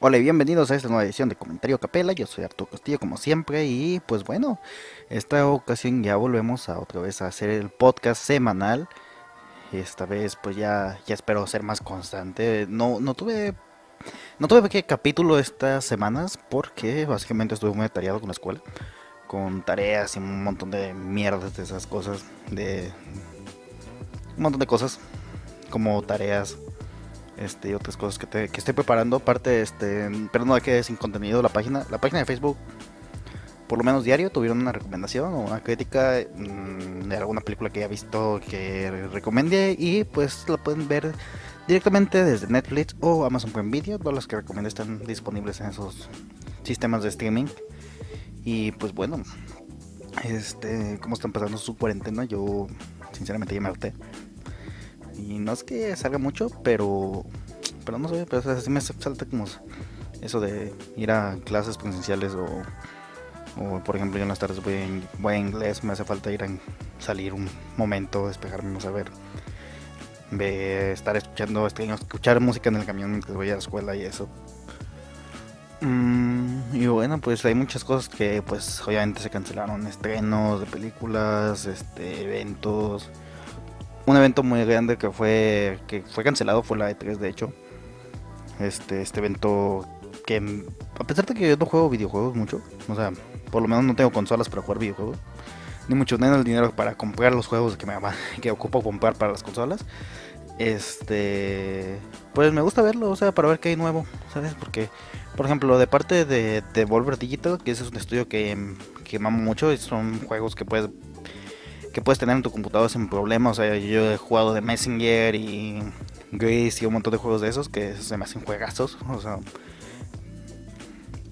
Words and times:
Hola 0.00 0.16
y 0.16 0.22
bienvenidos 0.22 0.70
a 0.70 0.76
esta 0.76 0.86
nueva 0.86 1.02
edición 1.02 1.28
de 1.28 1.34
Comentario 1.34 1.80
Capela. 1.80 2.12
Yo 2.12 2.24
soy 2.28 2.44
Arturo 2.44 2.70
Castillo 2.70 3.00
como 3.00 3.16
siempre 3.16 3.66
y 3.66 3.98
pues 3.98 4.22
bueno, 4.22 4.60
esta 5.10 5.44
ocasión 5.48 6.04
ya 6.04 6.14
volvemos 6.14 6.68
a 6.68 6.78
otra 6.78 7.00
vez 7.00 7.20
a 7.20 7.26
hacer 7.26 7.50
el 7.50 7.68
podcast 7.68 8.22
semanal. 8.22 8.88
Esta 9.72 10.06
vez 10.06 10.36
pues 10.40 10.54
ya, 10.54 11.00
ya 11.04 11.14
espero 11.14 11.44
ser 11.48 11.64
más 11.64 11.80
constante. 11.80 12.66
No, 12.68 13.00
no 13.00 13.14
tuve 13.14 13.56
no 14.38 14.46
tuve 14.46 14.68
que 14.68 14.84
capítulo 14.84 15.36
estas 15.36 15.84
semanas 15.84 16.38
porque 16.48 17.04
básicamente 17.04 17.54
estuve 17.54 17.74
muy 17.74 17.86
atareado 17.86 18.20
con 18.20 18.28
la 18.28 18.34
escuela. 18.34 18.60
Con 19.26 19.62
tareas 19.62 20.14
y 20.14 20.20
un 20.20 20.44
montón 20.44 20.70
de 20.70 20.94
mierdas 20.94 21.56
de 21.56 21.64
esas 21.64 21.88
cosas. 21.88 22.24
De 22.52 22.92
un 24.36 24.44
montón 24.44 24.60
de 24.60 24.66
cosas 24.68 25.00
como 25.70 26.00
tareas 26.02 26.56
este, 27.40 27.70
y 27.70 27.74
otras 27.74 27.96
cosas 27.96 28.18
que, 28.18 28.26
te, 28.26 28.44
estoy 28.44 28.74
preparando. 28.74 29.16
Aparte, 29.16 29.62
este, 29.62 30.10
pero 30.32 30.44
no 30.44 30.56
que 30.60 30.82
sin 30.82 30.96
contenido 30.96 31.42
la 31.42 31.48
página. 31.48 31.86
La 31.90 31.98
página 31.98 32.20
de 32.20 32.24
Facebook, 32.24 32.56
por 33.66 33.78
lo 33.78 33.84
menos 33.84 34.04
diario, 34.04 34.30
tuvieron 34.30 34.60
una 34.60 34.72
recomendación 34.72 35.32
o 35.32 35.40
una 35.40 35.60
crítica 35.60 36.20
mmm, 36.34 37.08
de 37.08 37.16
alguna 37.16 37.40
película 37.40 37.70
que 37.70 37.80
haya 37.80 37.88
visto 37.88 38.40
que 38.48 39.08
recomendé. 39.12 39.76
Y 39.78 40.04
pues 40.04 40.44
la 40.48 40.56
pueden 40.56 40.88
ver 40.88 41.12
directamente 41.66 42.24
desde 42.24 42.46
Netflix 42.48 42.96
o 43.00 43.24
Amazon 43.24 43.52
Prime 43.52 43.70
Video. 43.70 43.98
Todas 43.98 44.14
las 44.14 44.26
que 44.26 44.36
recomendé 44.36 44.68
están 44.68 45.04
disponibles 45.04 45.60
en 45.60 45.68
esos 45.68 46.08
sistemas 46.62 47.02
de 47.02 47.08
streaming. 47.10 47.46
Y 48.44 48.72
pues 48.72 48.94
bueno, 48.94 49.22
este, 50.24 50.98
como 51.00 51.14
están 51.14 51.32
pasando 51.32 51.58
su 51.58 51.76
cuarentena, 51.76 52.24
yo 52.24 52.66
sinceramente 53.12 53.54
ya 53.54 53.60
me 53.60 53.68
harté. 53.68 53.94
Y 55.18 55.38
no 55.38 55.52
es 55.52 55.64
que 55.64 55.94
salga 55.96 56.18
mucho, 56.18 56.50
pero. 56.62 57.24
Pero 57.84 57.98
no 57.98 58.08
sé, 58.08 58.26
pero 58.28 58.50
así 58.50 58.70
me 58.70 58.80
salta 58.80 59.24
como 59.24 59.46
eso 60.20 60.40
de 60.40 60.74
ir 60.96 61.10
a 61.10 61.36
clases 61.44 61.76
presenciales 61.76 62.34
o. 62.34 62.46
Por 63.84 63.96
ejemplo, 63.96 64.18
yo 64.18 64.22
en 64.22 64.28
las 64.28 64.38
tardes 64.38 64.62
voy, 64.62 64.74
en, 64.74 65.08
voy 65.18 65.34
inglés, 65.34 65.82
me 65.82 65.92
hace 65.92 66.04
falta 66.04 66.30
ir 66.30 66.44
a 66.44 66.48
salir 67.00 67.34
un 67.34 67.48
momento, 67.76 68.28
despejarme, 68.28 68.70
no 68.70 68.80
saber. 68.80 69.10
Ver, 70.30 70.92
estar 70.92 71.16
escuchando, 71.16 71.66
escuchar 71.66 72.38
música 72.38 72.68
en 72.68 72.76
el 72.76 72.84
camión 72.84 73.10
mientras 73.10 73.34
voy 73.34 73.48
a 73.48 73.54
la 73.54 73.58
escuela 73.58 73.96
y 73.96 74.02
eso. 74.02 74.28
Mm, 75.80 76.74
y 76.74 76.86
bueno, 76.86 77.18
pues 77.18 77.44
hay 77.44 77.54
muchas 77.54 77.82
cosas 77.82 78.08
que 78.08 78.42
pues 78.42 78.80
obviamente 78.86 79.20
se 79.20 79.30
cancelaron, 79.30 79.86
estrenos 79.86 80.60
de 80.60 80.66
películas, 80.66 81.66
este, 81.66 82.24
eventos 82.24 83.10
un 84.08 84.16
evento 84.16 84.42
muy 84.42 84.64
grande 84.64 84.96
que 84.96 85.10
fue 85.10 85.78
que 85.86 86.02
fue 86.02 86.24
cancelado 86.24 86.62
fue 86.62 86.78
la 86.78 86.90
E3 86.90 87.18
de 87.18 87.28
hecho. 87.28 87.52
Este 88.58 89.02
este 89.02 89.20
evento 89.20 89.86
que 90.24 90.64
a 90.98 91.04
pesar 91.04 91.26
de 91.26 91.34
que 91.34 91.46
yo 91.46 91.56
no 91.58 91.66
juego 91.66 91.90
videojuegos 91.90 92.34
mucho, 92.34 92.62
o 92.88 92.94
sea, 92.94 93.12
por 93.50 93.60
lo 93.60 93.68
menos 93.68 93.84
no 93.84 93.94
tengo 93.94 94.10
consolas 94.10 94.48
para 94.48 94.62
jugar 94.62 94.78
videojuegos, 94.78 95.18
ni 95.88 95.94
mucho 95.94 96.18
menos 96.18 96.38
el 96.38 96.44
dinero 96.44 96.74
para 96.74 96.94
comprar 96.94 97.34
los 97.34 97.46
juegos 97.46 97.76
que 97.76 97.84
me 97.84 97.94
que 98.40 98.50
ocupo 98.50 98.82
comprar 98.82 99.14
para 99.14 99.32
las 99.32 99.42
consolas. 99.42 99.84
Este, 100.58 101.98
pues 102.32 102.52
me 102.52 102.62
gusta 102.62 102.82
verlo, 102.82 103.10
o 103.10 103.16
sea, 103.16 103.32
para 103.32 103.46
ver 103.48 103.60
qué 103.60 103.68
hay 103.68 103.76
nuevo, 103.76 104.06
¿sabes? 104.32 104.54
Porque 104.54 104.88
por 105.36 105.46
ejemplo, 105.46 105.78
de 105.78 105.86
parte 105.86 106.24
de 106.24 106.64
Devolver 106.72 107.18
Digital, 107.18 107.58
que 107.62 107.70
ese 107.72 107.84
es 107.84 107.90
un 107.90 107.96
estudio 107.96 108.26
que 108.26 108.56
que 109.04 109.18
mamo 109.18 109.38
mucho, 109.38 109.74
son 109.76 110.20
juegos 110.20 110.54
que 110.54 110.64
puedes 110.64 110.90
que 111.92 112.02
puedes 112.02 112.18
tener 112.18 112.36
en 112.36 112.42
tu 112.42 112.50
computador 112.50 112.90
sin 112.90 113.08
problema. 113.08 113.50
O 113.50 113.54
sea, 113.54 113.76
yo 113.76 114.12
he 114.12 114.16
jugado 114.16 114.54
de 114.54 114.60
Messenger 114.60 115.34
y 115.34 115.82
Grace 116.32 116.78
y 116.82 116.86
un 116.86 116.92
montón 116.92 117.12
de 117.12 117.18
juegos 117.18 117.40
de 117.40 117.48
esos 117.48 117.68
que 117.68 117.94
se 117.96 118.16
me 118.16 118.24
hacen 118.24 118.42
juegazos. 118.44 118.98
O 119.08 119.20
sea, 119.20 119.38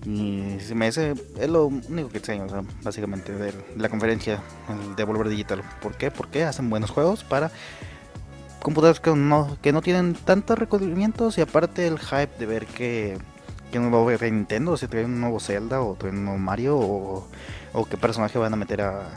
y 0.06 0.58
se 0.60 0.76
me 0.76 0.86
hace, 0.86 1.14
es 1.36 1.48
lo 1.48 1.66
único 1.66 2.08
que 2.08 2.18
enseño, 2.18 2.44
o 2.44 2.48
sea, 2.48 2.62
básicamente 2.82 3.32
de 3.32 3.52
la 3.76 3.88
conferencia, 3.88 4.40
el 4.68 4.94
Devolver 4.94 5.28
Digital. 5.28 5.62
¿Por 5.82 5.96
qué? 5.96 6.12
Porque 6.12 6.44
hacen 6.44 6.70
buenos 6.70 6.90
juegos 6.90 7.24
para 7.24 7.50
computadores 8.62 9.00
que 9.00 9.10
no, 9.14 9.58
que 9.62 9.72
no 9.72 9.82
tienen 9.82 10.14
tantos 10.14 10.58
recubrimientos 10.58 11.38
y 11.38 11.40
aparte 11.40 11.88
el 11.88 11.98
hype 11.98 12.38
de 12.38 12.46
ver 12.46 12.66
que, 12.66 13.18
que 13.72 13.80
no 13.80 13.90
va 13.90 14.00
a 14.00 14.04
ver 14.04 14.32
Nintendo, 14.32 14.76
si 14.76 14.86
trae 14.86 15.04
un 15.04 15.20
nuevo 15.20 15.40
Zelda 15.40 15.80
o 15.82 15.94
trae 15.94 16.12
un 16.12 16.24
nuevo 16.24 16.38
Mario 16.38 16.76
o, 16.78 17.26
o 17.72 17.84
qué 17.86 17.96
personaje 17.96 18.38
van 18.38 18.52
a 18.52 18.56
meter 18.56 18.82
a, 18.82 19.08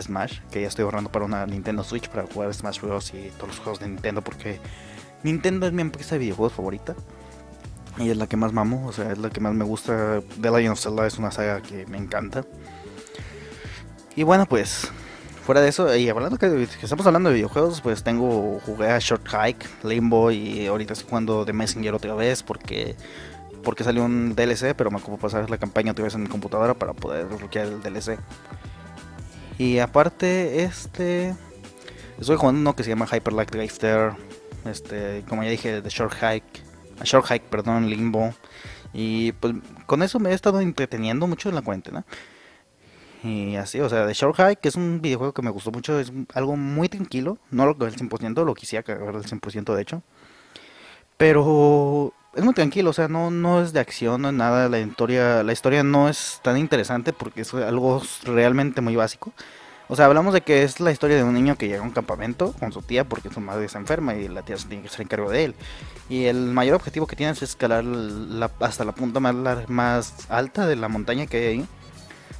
Smash, 0.00 0.40
que 0.50 0.62
ya 0.62 0.68
estoy 0.68 0.84
ahorrando 0.84 1.10
para 1.10 1.24
una 1.24 1.46
Nintendo 1.46 1.84
Switch 1.84 2.08
para 2.08 2.26
jugar 2.26 2.52
Smash 2.52 2.80
Bros. 2.80 3.12
y 3.14 3.30
todos 3.36 3.48
los 3.48 3.58
juegos 3.58 3.80
de 3.80 3.88
Nintendo, 3.88 4.22
porque 4.22 4.60
Nintendo 5.22 5.66
es 5.66 5.72
mi 5.72 5.82
empresa 5.82 6.14
de 6.14 6.20
videojuegos 6.20 6.52
favorita. 6.52 6.94
Y 7.98 8.08
es 8.08 8.16
la 8.16 8.26
que 8.26 8.36
más 8.36 8.52
mamo, 8.52 8.86
o 8.86 8.92
sea, 8.92 9.12
es 9.12 9.18
la 9.18 9.28
que 9.28 9.40
más 9.40 9.54
me 9.54 9.64
gusta. 9.64 10.22
The 10.40 10.50
Legend 10.50 10.72
of 10.72 10.80
Zelda 10.80 11.06
es 11.06 11.18
una 11.18 11.30
saga 11.30 11.60
que 11.60 11.86
me 11.86 11.98
encanta. 11.98 12.44
Y 14.16 14.22
bueno, 14.22 14.46
pues, 14.46 14.90
fuera 15.44 15.60
de 15.60 15.68
eso, 15.68 15.94
y 15.94 16.08
hablando 16.08 16.38
que, 16.38 16.68
estamos 16.82 17.06
hablando 17.06 17.28
de 17.28 17.34
videojuegos, 17.34 17.80
pues 17.82 18.02
tengo, 18.02 18.60
jugué 18.64 18.90
a 18.90 18.98
Short 18.98 19.26
Hike, 19.28 19.66
Limbo, 19.84 20.30
y 20.30 20.66
ahorita 20.66 20.94
estoy 20.94 21.08
jugando 21.08 21.44
The 21.44 21.52
Messenger 21.52 21.94
otra 21.94 22.14
vez, 22.14 22.42
porque 22.42 22.96
porque 23.62 23.84
salió 23.84 24.04
un 24.04 24.34
DLC, 24.34 24.74
pero 24.76 24.90
me 24.90 24.98
ocupo 24.98 25.18
pasar 25.18 25.48
la 25.48 25.58
campaña 25.58 25.92
otra 25.92 26.04
vez 26.04 26.14
en 26.14 26.22
mi 26.22 26.28
computadora 26.28 26.74
para 26.74 26.92
poder 26.92 27.28
desbloquear 27.28 27.66
el 27.66 27.82
DLC. 27.82 28.18
Y 29.62 29.78
aparte, 29.78 30.64
este. 30.64 31.36
Estoy 32.18 32.34
jugando 32.34 32.60
uno 32.60 32.74
que 32.74 32.82
se 32.82 32.90
llama 32.90 33.06
Hyper 33.06 33.32
Light 33.32 33.52
Drifter. 33.52 34.10
Este, 34.64 35.22
como 35.28 35.44
ya 35.44 35.50
dije, 35.50 35.80
The 35.80 35.88
Short 35.88 36.14
Hike. 36.14 36.64
A 36.98 37.04
Short 37.04 37.24
Hike, 37.28 37.46
perdón, 37.48 37.88
Limbo. 37.88 38.34
Y 38.92 39.30
pues 39.30 39.54
con 39.86 40.02
eso 40.02 40.18
me 40.18 40.30
he 40.30 40.34
estado 40.34 40.60
entreteniendo 40.60 41.28
mucho 41.28 41.48
en 41.48 41.54
la 41.54 41.62
cuarentena. 41.62 42.04
Y 43.22 43.54
así, 43.54 43.78
o 43.78 43.88
sea, 43.88 44.04
The 44.04 44.14
Short 44.14 44.36
Hike 44.36 44.66
es 44.66 44.74
un 44.74 45.00
videojuego 45.00 45.32
que 45.32 45.42
me 45.42 45.50
gustó 45.50 45.70
mucho. 45.70 46.00
Es 46.00 46.12
algo 46.34 46.56
muy 46.56 46.88
tranquilo. 46.88 47.38
No 47.52 47.64
lo 47.64 47.74
del 47.74 47.94
100%, 47.94 48.44
lo 48.44 48.54
quisiera 48.54 48.82
cargar 48.82 49.16
del 49.16 49.30
100% 49.30 49.76
de 49.76 49.82
hecho. 49.82 50.02
Pero 51.16 52.14
es 52.34 52.44
muy 52.44 52.54
tranquilo, 52.54 52.90
o 52.90 52.92
sea, 52.92 53.08
no, 53.08 53.30
no 53.30 53.62
es 53.62 53.72
de 53.72 53.80
acción, 53.80 54.22
no 54.22 54.28
es 54.28 54.34
nada, 54.34 54.68
la 54.68 54.80
historia, 54.80 55.42
la 55.42 55.52
historia 55.52 55.82
no 55.82 56.08
es 56.08 56.40
tan 56.42 56.56
interesante 56.56 57.12
porque 57.12 57.42
es 57.42 57.52
algo 57.54 58.02
realmente 58.24 58.80
muy 58.80 58.96
básico. 58.96 59.32
O 59.88 59.96
sea, 59.96 60.06
hablamos 60.06 60.32
de 60.32 60.40
que 60.40 60.62
es 60.62 60.80
la 60.80 60.90
historia 60.90 61.16
de 61.16 61.24
un 61.24 61.34
niño 61.34 61.56
que 61.58 61.68
llega 61.68 61.80
a 61.80 61.84
un 61.84 61.90
campamento 61.90 62.54
con 62.58 62.72
su 62.72 62.80
tía 62.80 63.04
porque 63.04 63.28
su 63.28 63.40
madre 63.40 63.66
está 63.66 63.78
enferma 63.78 64.14
y 64.14 64.28
la 64.28 64.40
tía 64.42 64.56
se 64.56 64.66
tiene 64.66 64.82
que 64.82 64.88
hacer 64.88 65.02
encargo 65.02 65.30
de 65.30 65.44
él. 65.44 65.54
Y 66.08 66.24
el 66.24 66.46
mayor 66.46 66.76
objetivo 66.76 67.06
que 67.06 67.16
tiene 67.16 67.32
es 67.32 67.42
escalar 67.42 67.84
hasta 68.60 68.84
la 68.84 68.92
punta 68.92 69.20
más, 69.20 69.68
más 69.68 70.30
alta 70.30 70.66
de 70.66 70.76
la 70.76 70.88
montaña 70.88 71.26
que 71.26 71.36
hay 71.36 71.44
ahí 71.44 71.66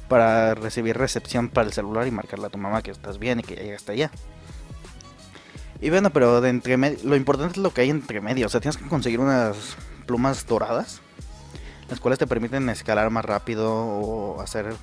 para 0.07 0.55
recibir 0.55 0.97
recepción 0.97 1.49
para 1.49 1.67
el 1.67 1.73
celular 1.73 2.07
y 2.07 2.11
marcarle 2.11 2.47
a 2.47 2.49
tu 2.49 2.57
mamá 2.57 2.81
que 2.81 2.91
estás 2.91 3.19
bien 3.19 3.41
y 3.41 3.43
que 3.43 3.55
ya 3.55 3.61
llegaste 3.61 3.91
allá. 3.91 4.11
Y 5.83 5.89
bueno, 5.89 6.11
pero 6.11 6.39
de 6.39 6.47
entre 6.47 6.77
lo 6.77 7.17
importante 7.17 7.55
es 7.55 7.57
lo 7.57 7.73
que 7.73 7.81
hay 7.81 7.89
entre 7.89 8.21
medio. 8.21 8.45
O 8.45 8.49
sea, 8.49 8.61
tienes 8.61 8.77
que 8.77 8.87
conseguir 8.87 9.19
unas 9.19 9.75
plumas 10.05 10.47
doradas, 10.47 11.01
las 11.89 11.99
cuales 11.99 12.17
te 12.17 12.25
permiten 12.25 12.69
escalar 12.69 13.09
más 13.09 13.25
rápido 13.25 13.69
o 13.69 14.39
hacer 14.39 14.73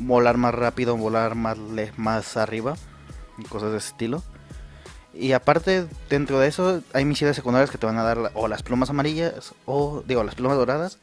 volar 0.00 0.36
más 0.36 0.52
rápido, 0.52 0.96
volar 0.96 1.36
más, 1.36 1.56
más 1.96 2.36
arriba 2.36 2.74
y 3.38 3.44
cosas 3.44 3.70
de 3.70 3.78
ese 3.78 3.90
estilo. 3.90 4.24
Y 5.12 5.30
aparte, 5.34 5.86
dentro 6.10 6.40
de 6.40 6.48
eso, 6.48 6.82
hay 6.94 7.04
misiones 7.04 7.36
secundarias 7.36 7.70
que 7.70 7.78
te 7.78 7.86
van 7.86 7.98
a 7.98 8.02
dar 8.02 8.32
o 8.34 8.48
las 8.48 8.64
plumas 8.64 8.90
amarillas, 8.90 9.54
o 9.66 10.02
digo, 10.04 10.24
las 10.24 10.34
plumas 10.34 10.56
doradas, 10.56 10.98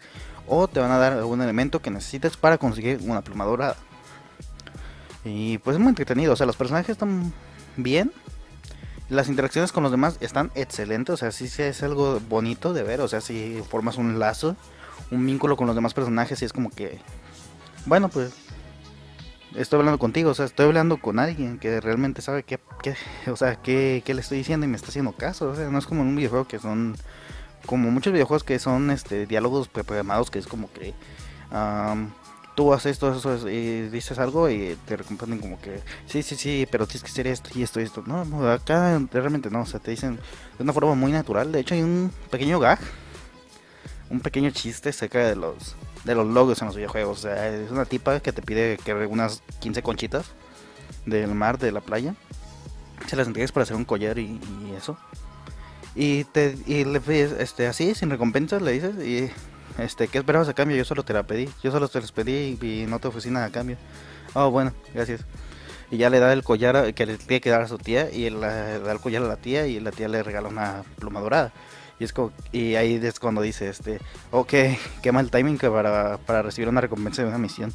o 0.46 0.68
te 0.68 0.81
van 0.81 0.91
a 0.91 0.97
dar 0.97 1.14
algún 1.14 1.41
elemento 1.41 1.81
que 1.81 1.90
necesites 1.90 2.36
para 2.36 2.58
conseguir 2.58 3.00
una 3.03 3.22
pluma 3.22 3.46
dorada. 3.46 3.78
Y 5.24 5.58
pues 5.59 5.75
es 5.75 5.80
muy 5.80 5.91
entretenido, 5.91 6.34
o 6.34 6.36
sea, 6.36 6.46
los 6.46 6.58
personajes 6.58 6.90
están 6.90 7.31
bien, 7.78 8.12
las 9.12 9.28
interacciones 9.28 9.74
con 9.74 9.84
los 9.84 9.92
demás 9.92 10.18
están 10.22 10.52
excelentes, 10.56 11.14
o 11.14 11.18
sea, 11.18 11.32
sí, 11.32 11.50
es 11.62 11.84
algo 11.84 12.22
bonito 12.30 12.74
de 12.74 12.82
ver, 12.84 13.02
o 13.02 13.10
sea, 13.10 13.20
si 13.20 13.62
formas 13.70 13.98
un 13.98 14.20
lazo, 14.20 14.56
un 15.12 15.26
vínculo 15.26 15.58
con 15.58 15.68
los 15.68 15.76
demás 15.76 15.94
personajes 15.94 16.41
y 16.41 16.46
es 16.46 16.53
como 16.53 16.70
que, 16.70 16.97
bueno, 17.85 18.08
pues 18.08 18.32
estoy 19.53 19.80
hablando 19.80 20.00
contigo, 20.00 20.32
o 20.32 20.34
sea, 20.34 20.46
estoy 20.46 20.68
hablando 20.68 20.96
con 20.96 21.20
alguien 21.20 21.59
que 21.59 21.82
realmente 21.82 22.22
sabe 22.22 22.44
qué, 22.44 22.58
qué 22.82 22.96
o 23.30 23.35
sea, 23.35 23.58
qué, 23.58 24.02
qué, 24.06 24.14
le 24.14 24.22
estoy 24.22 24.38
diciendo 24.38 24.66
y 24.66 24.70
me 24.70 24.78
está 24.78 24.88
haciendo 24.88 25.12
caso, 25.12 25.50
o 25.50 25.56
sea, 25.56 25.70
no 25.70 25.78
es 25.78 25.85
como 25.85 26.03
en 26.03 26.08
un 26.08 26.16
videojuego 26.16 26.47
que 26.47 26.59
son, 26.59 26.96
como 27.66 27.91
muchos 27.91 28.14
videojuegos 28.14 28.46
que 28.46 28.59
son, 28.59 28.91
este, 28.91 29.26
diálogos 29.26 29.68
programados 29.68 30.32
que 30.32 30.40
es 30.40 30.47
como 30.47 30.72
que, 30.72 30.94
tú 32.56 32.74
haces 32.74 32.94
esto, 32.94 33.14
eso, 33.14 33.50
y 33.50 33.90
dices 33.90 34.20
algo 34.20 34.50
y 34.50 34.78
te 34.86 34.98
recompensan 34.98 35.40
como 35.40 35.59
que, 35.59 35.82
sí, 36.06 36.24
sí, 36.24 36.36
sí, 36.36 36.68
pero 36.70 36.88
tienes 36.88 37.03
que 37.03 37.09
hacer 37.09 37.28
esto 37.28 37.50
y 37.56 37.64
esto 37.64 37.80
y 37.80 37.84
esto. 37.84 38.03
No, 38.06 38.26
no, 38.26 38.50
acá 38.50 39.00
realmente 39.12 39.50
no, 39.50 39.62
o 39.62 39.66
sea, 39.66 39.80
te 39.80 39.92
dicen 39.92 40.16
de 40.58 40.64
una 40.64 40.74
forma 40.74 40.96
muy 40.96 41.12
natural. 41.12 41.52
De 41.52 41.59
hecho, 41.59 41.74
hay 41.74 41.82
un 41.82 42.12
pequeño 42.30 42.59
gag, 42.59 42.80
un 44.09 44.20
pequeño 44.20 44.52
chiste 44.52 44.92
cerca 44.92 45.20
de 45.20 45.36
los, 45.36 45.76
de 46.03 46.16
los 46.16 46.28
logos 46.28 46.62
en 46.62 46.68
los 46.68 46.76
videojuegos. 46.76 47.20
O 47.20 47.22
sea, 47.22 47.48
es 47.48 47.72
una 47.72 47.86
tipa 47.86 48.20
que 48.20 48.34
te 48.34 48.42
pide 48.42 48.78
que 48.78 48.94
unas 48.94 49.42
15 49.59 49.82
conchitas 49.82 50.26
del 51.06 51.34
mar, 51.34 51.58
de 51.58 51.72
la 51.72 51.82
playa. 51.82 52.16
Se 53.08 53.16
las 53.16 53.28
entregues 53.28 53.52
para 53.52 53.64
hacer 53.64 53.76
un 53.76 53.86
collar 53.86 54.20
y, 54.20 54.40
y 54.68 54.74
eso. 54.78 54.97
Y 55.96 56.24
te 56.26 56.58
y 56.68 56.86
le 56.86 57.02
este 57.40 57.68
así 57.68 57.94
sin 57.96 58.09
recompensa 58.09 58.59
le 58.62 58.72
dices 58.72 58.96
y 59.06 59.30
este, 59.78 60.08
¿qué 60.08 60.20
esperabas 60.20 60.50
a 60.50 60.53
cambio? 60.53 60.78
Yo 60.78 60.85
solo 60.85 61.03
te 61.03 61.14
la 61.14 61.23
pedí, 61.23 61.50
yo 61.64 61.72
solo 61.72 61.88
te 61.88 62.02
los 62.02 62.12
pedí 62.12 62.58
y, 62.62 62.85
no 62.88 63.00
te 63.00 63.08
ofrecí 63.08 63.29
nada 63.29 63.47
a 63.47 63.52
cambio. 63.52 63.78
Oh, 64.34 64.50
bueno, 64.50 64.73
gracias. 64.94 65.26
Y 65.90 65.97
ya 65.97 66.09
le 66.09 66.20
da 66.20 66.32
el 66.32 66.44
collar 66.44 66.94
que 66.94 67.06
le 67.06 67.18
tiene 67.18 67.41
que 67.41 67.50
dar 67.50 67.62
a 67.62 67.68
su 67.68 67.78
tía 67.78 68.09
y 68.12 68.29
le 68.29 68.40
da 68.40 68.91
el 68.91 69.00
collar 69.00 69.23
a 69.23 69.28
la 69.28 69.35
tía 69.35 69.68
y 69.68 69.79
la 69.79 69.91
tía 69.91 70.08
le 70.08 70.23
regala 70.23 70.47
una 70.47 70.84
pluma 70.97 71.20
dorada. 71.20 71.52
Y 72.00 72.03
es 72.03 72.14
como, 72.14 72.32
y 72.52 72.76
ahí 72.76 73.00
es 73.03 73.20
cuando 73.20 73.41
dice, 73.41 73.70
este, 73.70 74.00
ok, 74.32 74.53
qué 75.03 75.12
mal 75.12 75.29
timing 75.29 75.58
que 75.58 75.70
para, 75.70 76.18
para 76.18 76.41
recibir 76.41 76.70
una 76.70 76.82
recompensa 76.82 77.22
de 77.22 77.28
una 77.28 77.38
misión. 77.38 77.73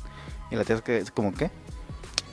Y 0.50 0.56
la 0.56 0.64
tía 0.64 0.76
es, 0.76 0.82
que, 0.82 0.98
es 0.98 1.10
como, 1.10 1.32
¿qué? 1.32 1.50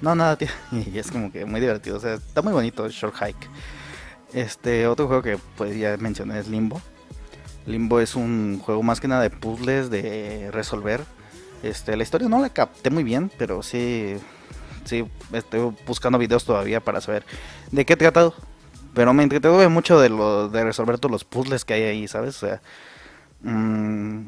No, 0.02 0.16
nada, 0.16 0.36
tía. 0.38 0.50
Y 0.72 0.98
es 0.98 1.12
como 1.12 1.32
que 1.32 1.46
muy 1.46 1.60
divertido, 1.60 1.98
o 1.98 2.00
sea, 2.00 2.16
está 2.16 2.42
muy 2.42 2.54
bonito 2.54 2.88
Short 2.90 3.16
Hike. 3.16 3.48
Este, 4.34 4.88
otro 4.88 5.08
juego 5.08 5.22
que 5.22 5.38
pues 5.56 5.78
ya 5.78 5.96
mencioné 5.98 6.40
es 6.40 6.48
Limbo. 6.48 6.82
Limbo 7.66 8.00
es 8.00 8.16
un 8.16 8.60
juego 8.60 8.84
más 8.84 9.00
que 9.00 9.08
nada 9.08 9.22
de 9.22 9.30
puzzles, 9.30 9.90
de 9.90 10.50
resolver. 10.52 11.02
Este, 11.64 11.96
la 11.96 12.04
historia 12.04 12.28
no 12.28 12.42
la 12.42 12.50
capté 12.50 12.90
muy 12.90 13.04
bien, 13.04 13.32
pero 13.38 13.64
sí, 13.64 14.16
sí, 14.84 15.06
estoy 15.32 15.74
buscando 15.88 16.18
videos 16.18 16.44
todavía 16.44 16.82
para 16.82 17.00
saber 17.00 17.26
de 17.72 17.86
qué 17.86 17.94
he 17.94 17.98
tratado. 17.98 18.34
Pero 18.94 19.14
me 19.14 19.24
entretuve 19.24 19.68
mucho 19.70 20.00
de, 20.00 20.10
lo, 20.10 20.50
de 20.50 20.64
resolver 20.64 21.00
todos 21.00 21.12
los 21.12 21.24
puzzles 21.24 21.66
que 21.66 21.74
hay 21.74 21.84
ahí, 21.84 22.08
¿sabes? 22.08 22.44
O 22.44 22.48
sea, 22.48 22.62
mmm, 23.42 24.26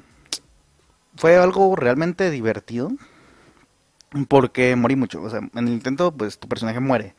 fue 1.18 1.38
algo 1.38 1.76
realmente 1.76 2.32
divertido. 2.32 2.92
Porque 4.30 4.76
morí 4.78 4.96
mucho. 4.96 5.22
O 5.22 5.30
sea, 5.30 5.40
en 5.40 5.68
el 5.68 5.74
intento, 5.74 6.12
pues 6.12 6.40
tu 6.40 6.48
personaje 6.48 6.80
muere. 6.80 7.16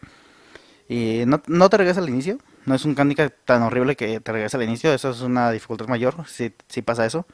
Y 0.89 1.25
no, 1.27 1.43
no 1.47 1.69
te 1.69 1.77
regresa 1.77 2.01
al 2.01 2.09
inicio. 2.09 2.39
No 2.67 2.75
es 2.75 2.85
un 2.85 2.99
handicap 2.99 3.33
tan 3.45 3.63
horrible 3.63 3.97
que 3.97 4.21
te 4.21 4.33
regresa 4.33 4.57
al 4.57 4.65
inicio. 4.65 4.93
Eso 4.93 5.11
es 5.11 5.21
una 5.21 5.51
dificultad 5.51 5.89
mayor. 5.89 6.15
Si, 6.29 6.53
si 6.69 6.83
pasa 6.83 7.07
eso. 7.07 7.27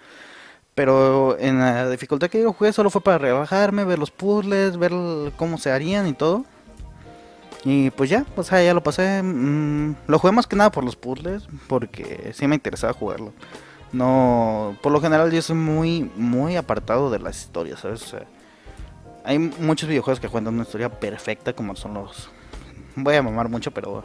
Pero 0.75 1.37
en 1.39 1.59
la 1.59 1.91
dificultad 1.91 2.29
que 2.31 2.43
yo 2.43 2.53
jugué 2.53 2.73
solo 2.73 2.91
fue 2.91 3.03
para 3.03 3.19
relajarme, 3.19 3.85
ver 3.85 3.99
los 3.99 4.11
puzzles, 4.11 4.79
ver 4.79 4.93
cómo 5.37 5.59
se 5.59 5.71
harían 5.71 6.07
y 6.07 6.13
todo. 6.13 6.45
Y 7.65 7.91
pues 7.91 8.11
ya, 8.11 8.25
pues 8.35 8.49
ya 8.51 8.75
lo 8.75 8.83
pasé. 8.83 9.23
Mm, 9.23 9.97
lo 10.07 10.19
jugué 10.19 10.33
más 10.33 10.47
que 10.47 10.57
nada 10.57 10.71
por 10.71 10.85
los 10.85 10.97
puzzles, 10.97 11.49
porque 11.69 12.33
sí 12.35 12.47
me 12.47 12.55
interesaba 12.55 12.93
jugarlo. 12.93 13.33
No, 13.93 14.77
por 14.83 14.93
lo 14.93 15.01
general 15.01 15.31
yo 15.31 15.43
soy 15.43 15.57
muy, 15.57 16.11
muy 16.17 16.57
apartado 16.57 17.11
de 17.11 17.19
las 17.19 17.43
historias, 17.43 17.81
¿sabes? 17.81 18.15
hay 19.25 19.39
muchos 19.39 19.89
videojuegos 19.89 20.21
que 20.21 20.29
cuentan 20.29 20.55
una 20.55 20.65
historia 20.65 20.89
perfecta, 20.89 21.53
como 21.53 21.77
son 21.77 21.95
los. 21.95 22.31
Voy 22.97 23.15
a 23.15 23.23
mamar 23.23 23.49
mucho, 23.49 23.71
pero 23.71 24.03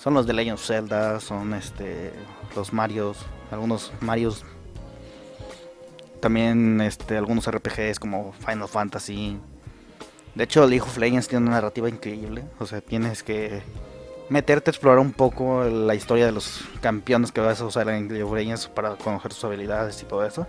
son 0.00 0.14
los 0.14 0.26
de 0.26 0.32
Legend 0.32 0.54
of 0.54 0.64
Zelda, 0.64 1.20
son 1.20 1.52
este 1.52 2.12
los 2.56 2.72
Marios, 2.72 3.18
algunos 3.50 3.92
Marios. 4.00 4.44
También 6.20 6.80
este 6.80 7.18
algunos 7.18 7.50
RPGs 7.50 7.98
como 8.00 8.32
Final 8.32 8.68
Fantasy. 8.68 9.38
De 10.34 10.44
hecho, 10.44 10.66
League 10.66 10.82
of 10.82 10.96
Legends 10.96 11.28
tiene 11.28 11.44
una 11.44 11.56
narrativa 11.56 11.88
increíble. 11.88 12.44
O 12.58 12.66
sea, 12.66 12.80
tienes 12.80 13.22
que 13.22 13.62
meterte 14.30 14.70
a 14.70 14.72
explorar 14.72 15.00
un 15.00 15.12
poco 15.12 15.64
la 15.64 15.94
historia 15.94 16.24
de 16.24 16.32
los 16.32 16.62
campeones 16.80 17.30
que 17.30 17.42
vas 17.42 17.60
a 17.60 17.66
usar 17.66 17.88
en 17.90 18.08
League 18.08 18.22
of 18.22 18.32
Legends 18.32 18.68
para 18.68 18.96
conocer 18.96 19.34
sus 19.34 19.44
habilidades 19.44 20.00
y 20.02 20.06
todo 20.06 20.24
eso. 20.24 20.46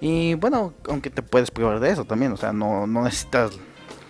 Y 0.00 0.32
bueno, 0.34 0.72
aunque 0.88 1.10
te 1.10 1.22
puedes 1.22 1.50
probar 1.50 1.80
de 1.80 1.90
eso 1.90 2.06
también. 2.06 2.32
O 2.32 2.38
sea, 2.38 2.54
no, 2.54 2.86
no 2.86 3.02
necesitas 3.02 3.52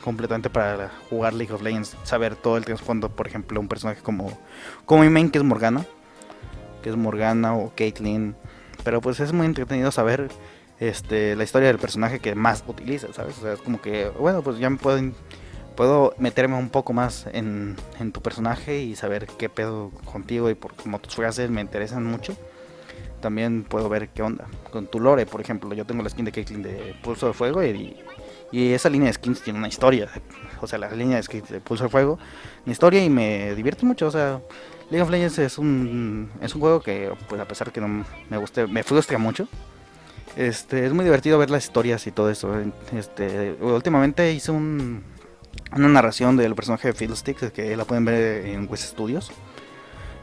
completamente 0.04 0.50
para 0.50 0.90
jugar 1.10 1.34
League 1.34 1.52
of 1.52 1.62
Legends 1.62 1.96
saber 2.04 2.36
todo 2.36 2.56
el 2.56 2.64
trasfondo. 2.64 3.08
Por 3.08 3.26
ejemplo, 3.26 3.60
un 3.60 3.68
personaje 3.68 4.02
como, 4.02 4.36
como 4.84 5.02
mi 5.02 5.10
main 5.10 5.30
que 5.30 5.38
es 5.38 5.44
Morgana. 5.44 5.84
Que 6.82 6.90
es 6.90 6.96
Morgana 6.96 7.54
o 7.56 7.72
Caitlyn. 7.74 8.36
Pero 8.84 9.00
pues 9.00 9.20
es 9.20 9.32
muy 9.32 9.46
entretenido 9.46 9.90
saber 9.90 10.28
este, 10.80 11.34
la 11.36 11.44
historia 11.44 11.68
del 11.68 11.78
personaje 11.78 12.20
que 12.20 12.34
más 12.34 12.62
utiliza, 12.66 13.12
¿sabes? 13.12 13.36
O 13.38 13.42
sea, 13.42 13.52
es 13.54 13.60
como 13.60 13.80
que, 13.80 14.08
bueno, 14.18 14.42
pues 14.42 14.58
ya 14.58 14.70
me 14.70 14.76
puedo, 14.76 15.00
puedo 15.76 16.14
meterme 16.18 16.56
un 16.56 16.70
poco 16.70 16.92
más 16.92 17.26
en, 17.32 17.76
en 17.98 18.12
tu 18.12 18.22
personaje 18.22 18.80
y 18.80 18.94
saber 18.96 19.26
qué 19.38 19.48
pedo 19.48 19.90
contigo 20.04 20.50
y 20.50 20.54
por 20.54 20.74
como 20.74 21.00
tus 21.00 21.16
frases 21.16 21.50
me 21.50 21.60
interesan 21.60 22.04
mucho. 22.04 22.36
También 23.20 23.64
puedo 23.64 23.88
ver 23.88 24.10
qué 24.10 24.22
onda 24.22 24.46
con 24.70 24.86
tu 24.86 25.00
lore, 25.00 25.26
por 25.26 25.40
ejemplo. 25.40 25.74
Yo 25.74 25.84
tengo 25.84 26.04
la 26.04 26.10
skin 26.10 26.24
de 26.24 26.32
Caitlyn 26.32 26.62
de 26.62 26.94
Pulso 27.02 27.26
de 27.26 27.32
Fuego 27.32 27.64
y, 27.64 27.68
y 27.68 27.96
esa 28.52 28.88
línea 28.88 29.08
de 29.08 29.14
skins 29.14 29.42
tiene 29.42 29.58
una 29.58 29.68
historia. 29.68 30.08
O 30.60 30.66
sea, 30.66 30.78
la 30.78 30.90
línea 30.90 31.16
de 31.16 31.22
skins 31.22 31.48
de 31.48 31.60
Pulso 31.60 31.84
de 31.84 31.90
Fuego, 31.90 32.18
una 32.64 32.72
historia 32.72 33.04
y 33.04 33.10
me 33.10 33.54
divierte 33.54 33.86
mucho. 33.86 34.08
O 34.08 34.10
sea, 34.10 34.40
League 34.90 35.02
of 35.02 35.10
Legends 35.10 35.38
es 35.38 35.58
un, 35.58 36.30
es 36.40 36.54
un 36.54 36.60
juego 36.60 36.80
que, 36.80 37.12
pues 37.28 37.40
a 37.40 37.46
pesar 37.46 37.70
que 37.70 37.80
no 37.80 38.04
me 38.28 38.36
guste, 38.38 38.66
me 38.66 38.82
frustra 38.82 39.18
mucho 39.18 39.46
este, 40.38 40.86
es 40.86 40.92
muy 40.92 41.04
divertido 41.04 41.36
ver 41.36 41.50
las 41.50 41.64
historias 41.64 42.06
y 42.06 42.12
todo 42.12 42.30
eso. 42.30 42.52
Este, 42.96 43.56
últimamente 43.60 44.32
hice 44.32 44.52
un, 44.52 45.02
una 45.74 45.88
narración 45.88 46.36
del 46.36 46.54
personaje 46.54 46.88
de 46.88 46.94
Fiddlesticks 46.94 47.50
que 47.50 47.76
la 47.76 47.84
pueden 47.84 48.04
ver 48.04 48.46
en 48.46 48.68
West 48.70 48.84
Studios. 48.84 49.32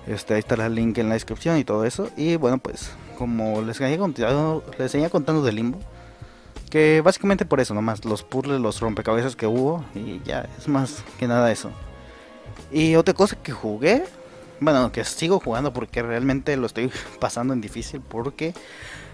Este, 0.07 0.36
ahí 0.36 0.39
está 0.39 0.56
el 0.66 0.74
link 0.74 0.98
en 1.00 1.10
la 1.10 1.16
descripción 1.16 1.57
y 1.57 1.66
todo 1.66 1.83
eso. 1.83 2.10
Y 2.16 2.38
bueno, 2.38 2.60
pues 2.60 2.92
como 3.18 3.62
les 3.62 3.77
les 3.81 4.94
venía 4.94 5.10
contando 5.10 5.44
de 5.44 5.51
Limbo, 5.51 5.80
que 6.75 7.00
básicamente 7.00 7.45
por 7.45 7.62
eso 7.62 7.74
nomás, 7.74 8.04
los 8.04 8.24
puzzles, 8.24 8.60
los 8.60 8.81
rompecabezas 8.81 9.38
que 9.38 9.48
hubo 9.48 9.86
y 9.95 10.22
ya, 10.25 10.45
es 10.57 10.68
más 10.68 11.06
que 11.18 11.25
nada 11.25 11.50
eso. 11.50 11.72
Y 12.69 12.98
otra 12.98 13.13
cosa 13.13 13.38
que 13.38 13.54
jugué, 13.54 14.04
bueno, 14.60 14.92
que 14.92 15.06
sigo 15.06 15.39
jugando 15.39 15.72
porque 15.72 16.04
realmente 16.04 16.57
lo 16.57 16.66
estoy 16.66 16.92
pasando 17.22 17.54
en 17.54 17.62
difícil 17.62 18.01
porque, 18.01 18.54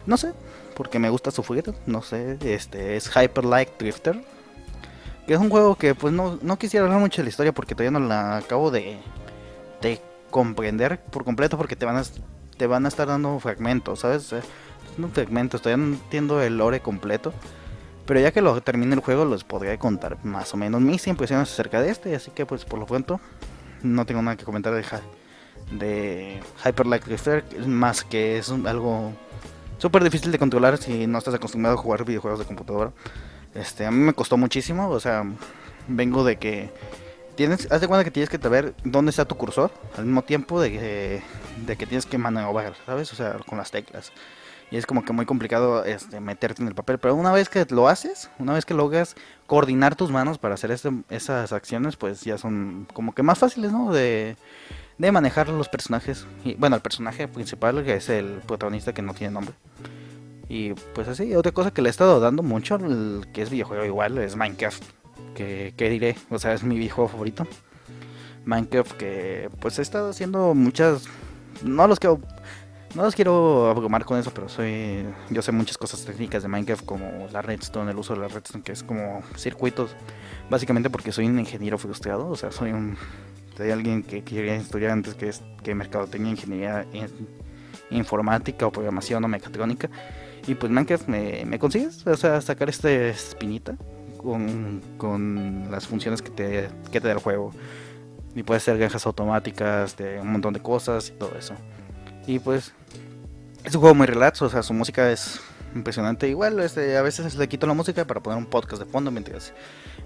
no 0.08 0.18
sé, 0.18 0.34
porque 0.76 0.98
me 0.98 1.12
gusta 1.12 1.30
su 1.30 1.44
juguete, 1.44 1.76
no 1.86 2.02
sé, 2.02 2.40
este 2.42 2.96
es 2.98 3.12
Hyper 3.16 3.46
Light 3.46 3.70
Drifter, 3.78 4.26
que 5.28 5.36
es 5.36 5.40
un 5.40 5.52
juego 5.52 5.76
que 5.76 5.94
pues 5.94 6.12
no, 6.16 6.40
no 6.42 6.58
quisiera 6.58 6.88
hablar 6.88 7.00
mucho 7.00 7.22
de 7.22 7.26
la 7.26 7.30
historia 7.30 7.54
porque 7.54 7.76
todavía 7.76 8.00
no 8.00 8.08
la 8.08 8.38
acabo 8.38 8.72
de, 8.72 8.98
de 9.84 10.02
comprender 10.32 11.00
por 11.00 11.24
completo 11.26 11.60
porque 11.60 11.76
te 11.76 11.86
van 11.86 11.98
a, 11.98 12.04
te 12.58 12.66
van 12.66 12.86
a 12.86 12.88
estar 12.88 13.08
dando 13.08 13.40
fragmentos, 13.40 14.00
¿sabes? 14.00 14.34
Un 14.98 15.12
fragmentos, 15.12 15.62
todavía 15.62 15.86
no 15.86 15.94
entiendo 15.94 16.42
el 16.42 16.58
lore 16.58 16.82
completo. 16.82 17.34
Pero 18.06 18.20
ya 18.20 18.32
que 18.32 18.42
lo 18.42 18.60
termine 18.62 18.94
el 18.96 19.02
juego, 19.02 19.26
les 19.26 19.44
podré 19.44 19.78
contar 19.78 20.18
más 20.24 20.54
o 20.54 20.58
menos 20.58 20.82
mis 20.82 21.08
impresiones 21.08 21.52
acerca 21.52 21.82
de 21.82 21.92
este. 21.92 22.16
Así 22.16 22.32
que, 22.32 22.46
pues, 22.46 22.66
por 22.66 22.80
lo 22.80 22.86
pronto, 22.86 23.22
no 23.84 24.06
tengo 24.06 24.22
nada 24.22 24.36
que 24.38 24.44
comentar 24.44 24.74
de, 24.74 24.84
de 25.72 26.40
Hyper 26.66 26.88
Light 26.88 27.06
Drifter. 27.06 27.46
Más 27.68 28.04
que 28.04 28.38
es 28.38 28.50
algo 28.50 29.14
súper 29.78 30.04
difícil 30.04 30.32
de 30.32 30.40
controlar 30.40 30.78
si 30.78 31.08
no 31.08 31.18
estás 31.18 31.34
acostumbrado 31.34 31.78
a 31.78 31.82
jugar 31.82 32.06
videojuegos 32.06 32.40
de 32.40 32.46
computadora. 32.46 32.92
Este, 33.56 33.86
a 33.86 33.92
mí 33.92 33.98
me 33.98 34.14
costó 34.14 34.38
muchísimo, 34.38 34.90
o 34.90 35.00
sea, 35.00 35.26
vengo 35.88 36.24
de 36.24 36.38
que 36.38 36.70
tienes, 37.36 37.68
haz 37.72 37.82
de 37.82 37.88
cuenta 37.88 38.04
que 38.04 38.12
tienes 38.12 38.30
que 38.30 38.38
saber 38.38 38.76
dónde 38.84 39.10
está 39.10 39.26
tu 39.26 39.36
cursor 39.36 39.72
al 39.98 40.06
mismo 40.06 40.22
tiempo 40.22 40.62
de 40.62 40.72
que, 40.72 41.24
de 41.66 41.78
que 41.78 41.86
tienes 41.86 42.06
que 42.06 42.18
maniobrar, 42.18 42.76
¿sabes? 42.86 43.12
O 43.12 43.16
sea, 43.16 43.38
con 43.46 43.58
las 43.58 43.72
teclas. 43.72 44.12
Y 44.72 44.78
es 44.78 44.86
como 44.86 45.04
que 45.04 45.12
muy 45.12 45.26
complicado 45.26 45.84
este, 45.84 46.22
meterte 46.22 46.62
en 46.62 46.70
el 46.70 46.76
papel. 46.76 46.98
Pero 46.98 47.14
una 47.16 47.34
vez 47.34 47.50
que 47.50 47.66
lo 47.70 47.90
haces, 47.90 48.32
una 48.40 48.54
vez 48.54 48.66
que 48.66 48.74
logras 48.74 49.16
coordinar 49.46 49.98
tus 49.98 50.12
manos 50.12 50.38
para 50.38 50.54
hacer 50.54 50.72
este, 50.72 50.92
esas 51.10 51.52
acciones, 51.52 51.98
pues 51.98 52.22
ya 52.22 52.38
son 52.38 52.88
como 52.94 53.14
que 53.14 53.22
más 53.22 53.38
fáciles, 53.38 53.74
¿no? 53.74 53.92
De, 53.92 54.38
manejar 54.98 55.50
los 55.50 55.68
personajes. 55.68 56.26
Bueno, 56.58 56.78
el 56.78 56.82
personaje 56.82 57.28
principal, 57.28 57.84
que 57.84 57.96
es 57.96 58.08
el 58.08 58.40
protagonista 58.48 58.94
que 58.94 59.02
no 59.02 59.14
tiene 59.14 59.34
nombre. 59.34 59.54
Y 60.48 60.74
pues 60.94 61.08
así, 61.10 61.36
otra 61.36 61.52
cosa 61.52 61.72
que 61.72 61.82
le 61.82 61.90
he 61.90 61.92
estado 61.92 62.22
dando 62.22 62.42
mucho, 62.42 62.78
que 63.34 63.42
es 63.42 63.50
videojuego 63.50 63.84
igual, 63.84 64.18
es 64.20 64.38
Minecraft. 64.38 64.84
Que, 65.36 65.74
diré, 65.78 66.16
o 66.30 66.40
sea, 66.40 66.54
es 66.54 66.64
mi 66.64 66.78
videojuego 66.78 67.10
favorito. 67.10 67.46
Minecraft 68.46 68.92
que 68.94 69.50
pues 69.60 69.80
he 69.80 69.82
estado 69.82 70.12
haciendo 70.12 70.54
muchas... 70.54 71.10
No 71.62 71.88
los 71.88 72.00
quiero... 72.00 72.22
No 72.96 73.04
los 73.04 73.16
quiero 73.16 73.70
abrumar 73.70 74.04
con 74.04 74.20
eso, 74.20 74.32
pero 74.34 74.50
soy 74.50 75.06
yo 75.30 75.42
sé 75.42 75.52
muchas 75.52 75.78
cosas 75.78 76.04
técnicas 76.04 76.44
de 76.44 76.50
Minecraft 76.50 76.86
como 76.86 77.28
la 77.32 77.42
redstone, 77.42 77.92
el 77.92 77.98
uso 77.98 78.14
de 78.14 78.20
la 78.20 78.28
redstone, 78.28 78.64
que 78.64 78.74
es 78.74 78.84
como 78.84 79.22
circuitos, 79.38 79.96
básicamente 80.50 80.90
porque 80.90 81.12
soy 81.12 81.28
un 81.28 81.40
ingeniero 81.40 81.78
frustrado, 81.78 82.30
o 82.30 82.36
sea, 82.36 82.52
soy 82.52 82.72
un 82.72 82.98
hay 83.62 83.72
alguien 83.72 84.04
que 84.04 84.24
quería 84.24 84.56
estudiar 84.56 84.92
antes 84.92 85.14
que, 85.14 85.30
es, 85.30 85.42
que 85.64 85.76
mercadotecnia, 85.76 86.32
ingeniería 86.32 86.86
informática 87.90 88.66
o 88.66 88.72
programación 88.72 89.24
o 89.24 89.28
mecatrónica. 89.28 89.90
Y 90.48 90.56
pues 90.56 90.72
Minecraft 90.72 91.08
me, 91.08 91.46
me 91.46 91.60
consigues, 91.60 92.06
o 92.08 92.18
sea, 92.18 92.42
sacar 92.42 92.70
esta 92.70 92.90
espinita 92.92 93.76
con, 94.18 94.82
con 94.98 95.68
las 95.70 95.88
funciones 95.88 96.22
que 96.22 96.32
te, 96.32 96.70
que 96.92 97.00
te 97.00 97.08
da 97.08 97.14
el 97.14 97.20
juego. 97.20 97.52
Y 98.34 98.44
puede 98.44 98.60
ser 98.60 98.78
granjas 98.78 99.06
automáticas, 99.06 99.98
de 99.98 100.20
un 100.20 100.32
montón 100.32 100.54
de 100.54 100.62
cosas 100.62 101.10
y 101.10 101.12
todo 101.12 101.38
eso. 101.38 101.54
Y 102.26 102.40
pues 102.40 102.74
es 103.64 103.76
un 103.76 103.82
juego 103.82 103.96
muy 103.96 104.08
relax, 104.08 104.42
o 104.42 104.50
sea, 104.50 104.64
su 104.64 104.74
música 104.74 105.12
es 105.12 105.40
impresionante. 105.76 106.28
Igual 106.28 106.60
este, 106.60 106.98
a 106.98 107.02
veces 107.02 107.36
le 107.36 107.48
quito 107.48 107.68
la 107.68 107.74
música 107.74 108.06
para 108.06 108.20
poner 108.20 108.38
un 108.38 108.46
podcast 108.46 108.82
de 108.84 108.90
fondo 108.90 109.12
mientras 109.12 109.54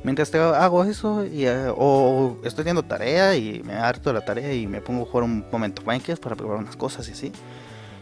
mientras 0.05 0.29
te 0.29 0.37
hago 0.37 0.83
eso 0.83 1.25
y, 1.25 1.47
eh, 1.47 1.67
o 1.75 2.37
estoy 2.43 2.61
haciendo 2.61 2.83
tarea 2.83 3.35
y 3.35 3.63
me 3.63 3.73
harto 3.73 4.11
de 4.11 4.13
la 4.13 4.23
tarea 4.23 4.53
y 4.53 4.67
me 4.67 4.79
pongo 4.79 5.03
a 5.03 5.05
jugar 5.05 5.23
un 5.23 5.43
momento 5.51 5.81
Minecraft 5.83 6.21
para 6.21 6.35
probar 6.35 6.59
unas 6.59 6.75
cosas 6.75 7.09
y 7.09 7.11
así. 7.11 7.31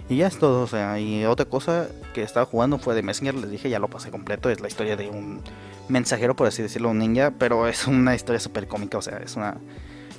Y 0.10 0.18
ya 0.18 0.28
es 0.28 0.38
todo, 0.38 0.64
o 0.64 0.68
sea, 0.68 1.00
y 1.00 1.24
otra 1.26 1.46
cosa 1.46 1.88
que 2.14 2.24
estaba 2.24 2.46
jugando 2.46 2.78
fue 2.78 2.94
de 2.94 3.02
Messenger, 3.02 3.36
les 3.36 3.50
dije, 3.50 3.70
ya 3.70 3.80
lo 3.80 3.88
pasé 3.88 4.12
completo, 4.12 4.50
es 4.50 4.60
la 4.60 4.68
historia 4.68 4.98
de 4.98 5.10
un 5.10 5.42
mensajero, 5.88 6.36
por 6.36 6.46
así 6.46 6.62
decirlo, 6.62 6.90
un 6.90 7.00
ninja, 7.00 7.32
pero 7.40 7.68
es 7.70 7.88
una 7.88 8.14
historia 8.14 8.42
súper 8.42 8.68
cómica, 8.68 8.98
o 8.98 9.02
sea, 9.02 9.20
es 9.20 9.36
una... 9.38 9.58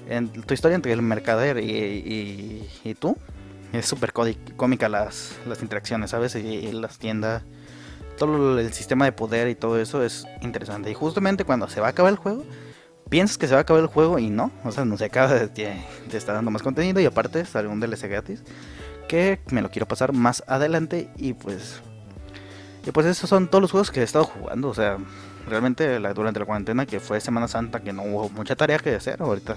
En, 0.09 0.29
tu 0.29 0.55
historia 0.55 0.75
entre 0.75 0.93
el 0.93 1.03
mercader 1.03 1.59
y, 1.59 2.67
y, 2.83 2.95
tú, 2.95 3.17
es 3.75 3.87
súper 3.87 4.13
cómica 4.13 4.89
las, 4.89 5.37
las 5.47 5.63
interacciones, 5.63 6.11
¿sabes? 6.11 6.35
Y, 6.37 6.73
las 6.73 6.99
tiendas, 6.99 7.43
todo 8.19 8.59
el 8.59 8.73
sistema 8.73 9.05
de 9.05 9.13
poder 9.13 9.49
y 9.49 9.55
todo 9.55 9.81
eso 9.81 10.05
es 10.05 10.27
interesante. 10.43 10.91
Y 10.91 10.95
justamente 10.95 11.45
cuando 11.45 11.69
se 11.69 11.81
va 11.81 11.89
a 11.89 11.91
acabar 11.91 12.13
el 12.13 12.19
juego, 12.19 12.45
piensas 13.09 13.39
que 13.39 13.47
se 13.47 13.55
va 13.55 13.59
a 13.59 13.63
acabar 13.63 13.83
el 13.83 13.89
juego 13.89 14.19
y 14.19 14.31
no, 14.31 14.51
o 14.65 14.73
sea, 14.73 14.85
no 14.85 14.97
se 14.97 15.07
acaba, 15.07 15.47
te, 15.55 15.77
te 16.11 16.17
está 16.17 16.33
dando 16.33 16.51
más 16.51 16.63
contenido 16.63 17.01
y 17.01 17.07
aparte 17.07 17.45
sale 17.45 17.69
un 17.69 17.81
DLC 17.81 18.09
gratis 18.09 18.43
que 19.09 19.41
me 19.51 19.61
lo 19.61 19.71
quiero 19.71 19.87
pasar 19.87 20.13
más 20.13 20.43
adelante 20.47 21.11
y 21.17 21.35
pues 21.35 21.83
y 22.87 22.91
pues 22.91 23.07
esos 23.07 23.29
son 23.31 23.49
todos 23.49 23.63
los 23.63 23.71
juegos 23.71 23.91
que 23.91 24.01
he 24.01 24.03
estado 24.03 24.25
jugando, 24.25 24.69
o 24.69 24.75
sea, 24.75 24.99
realmente 25.49 25.99
la, 26.01 26.13
durante 26.13 26.41
la 26.41 26.47
cuarentena 26.47 26.87
que 26.87 27.01
fue 27.01 27.21
Semana 27.21 27.49
Santa 27.49 27.81
que 27.81 27.93
no 27.93 28.03
hubo 28.03 28.29
mucha 28.31 28.57
tarea 28.57 28.79
que 28.79 28.95
hacer, 28.95 29.23
ahorita 29.23 29.57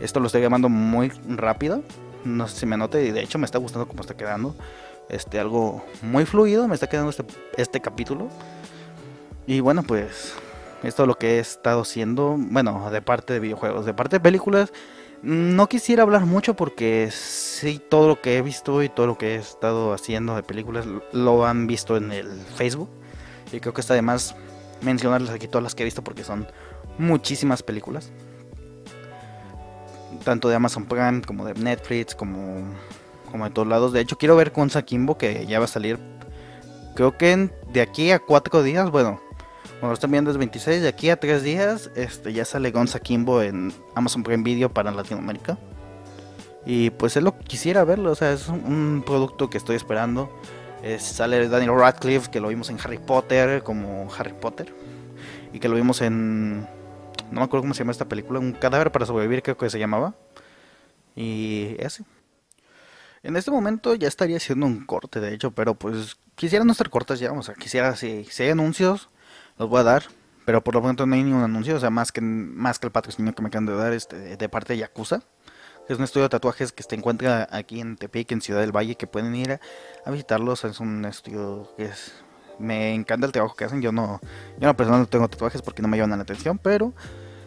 esto 0.00 0.20
lo 0.20 0.26
estoy 0.26 0.42
llamando 0.42 0.68
muy 0.68 1.10
rápido, 1.28 1.82
no 2.24 2.48
sé 2.48 2.60
si 2.60 2.66
me 2.66 2.76
note 2.76 3.04
y 3.04 3.10
de 3.10 3.22
hecho 3.22 3.38
me 3.38 3.46
está 3.46 3.58
gustando 3.58 3.86
cómo 3.86 4.00
está 4.00 4.16
quedando, 4.16 4.54
este 5.08 5.38
algo 5.38 5.84
muy 6.02 6.24
fluido, 6.24 6.66
me 6.68 6.74
está 6.74 6.88
quedando 6.88 7.10
este, 7.10 7.24
este 7.56 7.80
capítulo 7.80 8.28
y 9.46 9.60
bueno 9.60 9.82
pues 9.82 10.34
esto 10.82 11.02
es 11.02 11.08
lo 11.08 11.16
que 11.16 11.36
he 11.36 11.38
estado 11.38 11.82
haciendo, 11.82 12.36
bueno, 12.38 12.90
de 12.90 13.02
parte 13.02 13.32
de 13.32 13.40
videojuegos, 13.40 13.86
de 13.86 13.94
parte 13.94 14.16
de 14.16 14.20
películas 14.20 14.72
no 15.22 15.68
quisiera 15.68 16.02
hablar 16.02 16.26
mucho 16.26 16.54
porque 16.54 17.08
sí, 17.10 17.80
todo 17.88 18.08
lo 18.08 18.20
que 18.20 18.36
he 18.36 18.42
visto 18.42 18.82
y 18.82 18.88
todo 18.88 19.06
lo 19.06 19.18
que 19.18 19.34
he 19.34 19.36
estado 19.36 19.92
haciendo 19.92 20.36
de 20.36 20.42
películas 20.42 20.86
lo 21.12 21.46
han 21.46 21.66
visto 21.66 21.96
en 21.96 22.12
el 22.12 22.28
Facebook. 22.56 22.88
Y 23.52 23.60
creo 23.60 23.72
que 23.72 23.80
está 23.80 23.94
de 23.94 24.02
más 24.02 24.36
mencionarles 24.82 25.30
aquí 25.30 25.48
todas 25.48 25.62
las 25.62 25.74
que 25.74 25.82
he 25.82 25.84
visto 25.84 26.04
porque 26.04 26.24
son 26.24 26.46
muchísimas 26.98 27.62
películas. 27.62 28.12
Tanto 30.24 30.48
de 30.48 30.56
Amazon 30.56 30.86
Prime 30.86 31.22
como 31.22 31.44
de 31.44 31.54
Netflix, 31.54 32.14
como, 32.14 32.62
como 33.30 33.44
de 33.44 33.50
todos 33.50 33.68
lados. 33.68 33.92
De 33.92 34.00
hecho, 34.00 34.18
quiero 34.18 34.36
ver 34.36 34.52
con 34.52 34.68
Kimbo 34.68 35.18
que 35.18 35.46
ya 35.46 35.58
va 35.58 35.64
a 35.66 35.68
salir. 35.68 35.98
Creo 36.94 37.16
que 37.18 37.50
de 37.72 37.80
aquí 37.80 38.10
a 38.10 38.18
cuatro 38.18 38.62
días, 38.62 38.90
bueno, 38.90 39.20
bueno, 39.80 39.92
están 39.92 40.10
viendo 40.10 40.30
es 40.30 40.38
26, 40.38 40.82
de 40.82 40.88
aquí 40.88 41.10
a 41.10 41.20
3 41.20 41.42
días 41.42 41.90
este, 41.94 42.32
ya 42.32 42.46
sale 42.46 42.70
Gonza 42.70 42.98
Kimbo 42.98 43.42
en 43.42 43.74
Amazon 43.94 44.22
Prime 44.22 44.42
Video 44.42 44.72
para 44.72 44.90
Latinoamérica. 44.90 45.58
Y 46.64 46.90
pues 46.90 47.16
es 47.16 47.22
lo 47.22 47.36
que 47.36 47.44
quisiera 47.44 47.84
verlo, 47.84 48.10
o 48.10 48.14
sea, 48.14 48.32
es 48.32 48.48
un 48.48 49.04
producto 49.06 49.50
que 49.50 49.58
estoy 49.58 49.76
esperando. 49.76 50.30
sale 50.98 51.48
Daniel 51.48 51.78
Radcliffe, 51.78 52.30
que 52.30 52.40
lo 52.40 52.48
vimos 52.48 52.70
en 52.70 52.78
Harry 52.82 52.98
Potter, 52.98 53.62
como 53.62 54.08
Harry 54.18 54.32
Potter. 54.32 54.74
Y 55.52 55.60
que 55.60 55.68
lo 55.68 55.76
vimos 55.76 56.00
en... 56.00 56.66
No 57.30 57.40
me 57.40 57.44
acuerdo 57.44 57.62
cómo 57.62 57.74
se 57.74 57.80
llama 57.80 57.92
esta 57.92 58.08
película, 58.08 58.38
Un 58.38 58.52
cadáver 58.52 58.92
para 58.92 59.06
sobrevivir 59.06 59.42
creo 59.42 59.56
que 59.56 59.70
se 59.70 59.78
llamaba. 59.78 60.14
Y 61.14 61.76
ese. 61.78 62.04
En 63.22 63.36
este 63.36 63.50
momento 63.50 63.94
ya 63.94 64.08
estaría 64.08 64.36
haciendo 64.36 64.66
un 64.66 64.84
corte, 64.86 65.20
de 65.20 65.34
hecho, 65.34 65.50
pero 65.50 65.74
pues 65.74 66.16
quisiera 66.36 66.64
no 66.64 66.72
estar 66.72 66.90
cortas 66.90 67.18
ya, 67.18 67.32
o 67.32 67.42
sea, 67.42 67.54
quisiera 67.54 67.96
si, 67.96 68.24
si 68.24 68.44
hay 68.44 68.50
anuncios 68.50 69.08
los 69.58 69.68
voy 69.68 69.80
a 69.80 69.84
dar, 69.84 70.04
pero 70.44 70.62
por 70.62 70.74
lo 70.74 70.82
pronto 70.82 71.06
no 71.06 71.14
hay 71.14 71.22
ningún 71.22 71.42
anuncio, 71.42 71.76
o 71.76 71.80
sea, 71.80 71.90
más 71.90 72.12
que, 72.12 72.20
más 72.20 72.78
que 72.78 72.86
el 72.86 72.92
patrocinio 72.92 73.34
que 73.34 73.42
me 73.42 73.48
acaban 73.48 73.66
de 73.66 73.74
dar 73.74 73.92
este, 73.92 74.36
de 74.36 74.48
parte 74.48 74.74
de 74.74 74.80
Yakuza. 74.80 75.22
Es 75.88 75.98
un 75.98 76.04
estudio 76.04 76.24
de 76.24 76.30
tatuajes 76.30 76.72
que 76.72 76.82
se 76.82 76.94
encuentra 76.96 77.48
aquí 77.50 77.80
en 77.80 77.96
Tepic, 77.96 78.32
en 78.32 78.40
Ciudad 78.40 78.60
del 78.60 78.72
Valle, 78.72 78.96
que 78.96 79.06
pueden 79.06 79.34
ir 79.36 79.60
a, 80.04 80.10
visitarlos. 80.10 80.64
Es 80.64 80.80
un 80.80 81.04
estudio 81.04 81.72
que 81.76 81.84
es... 81.84 82.12
Me 82.58 82.94
encanta 82.94 83.26
el 83.26 83.32
trabajo 83.32 83.54
que 83.54 83.64
hacen. 83.64 83.82
Yo 83.82 83.92
no, 83.92 84.20
yo 84.58 84.66
no 84.66 84.76
personalmente 84.76 85.10
tengo 85.10 85.28
tatuajes 85.28 85.62
porque 85.62 85.82
no 85.82 85.88
me 85.88 85.96
llaman 85.96 86.18
la 86.18 86.22
atención, 86.22 86.58
pero 86.58 86.92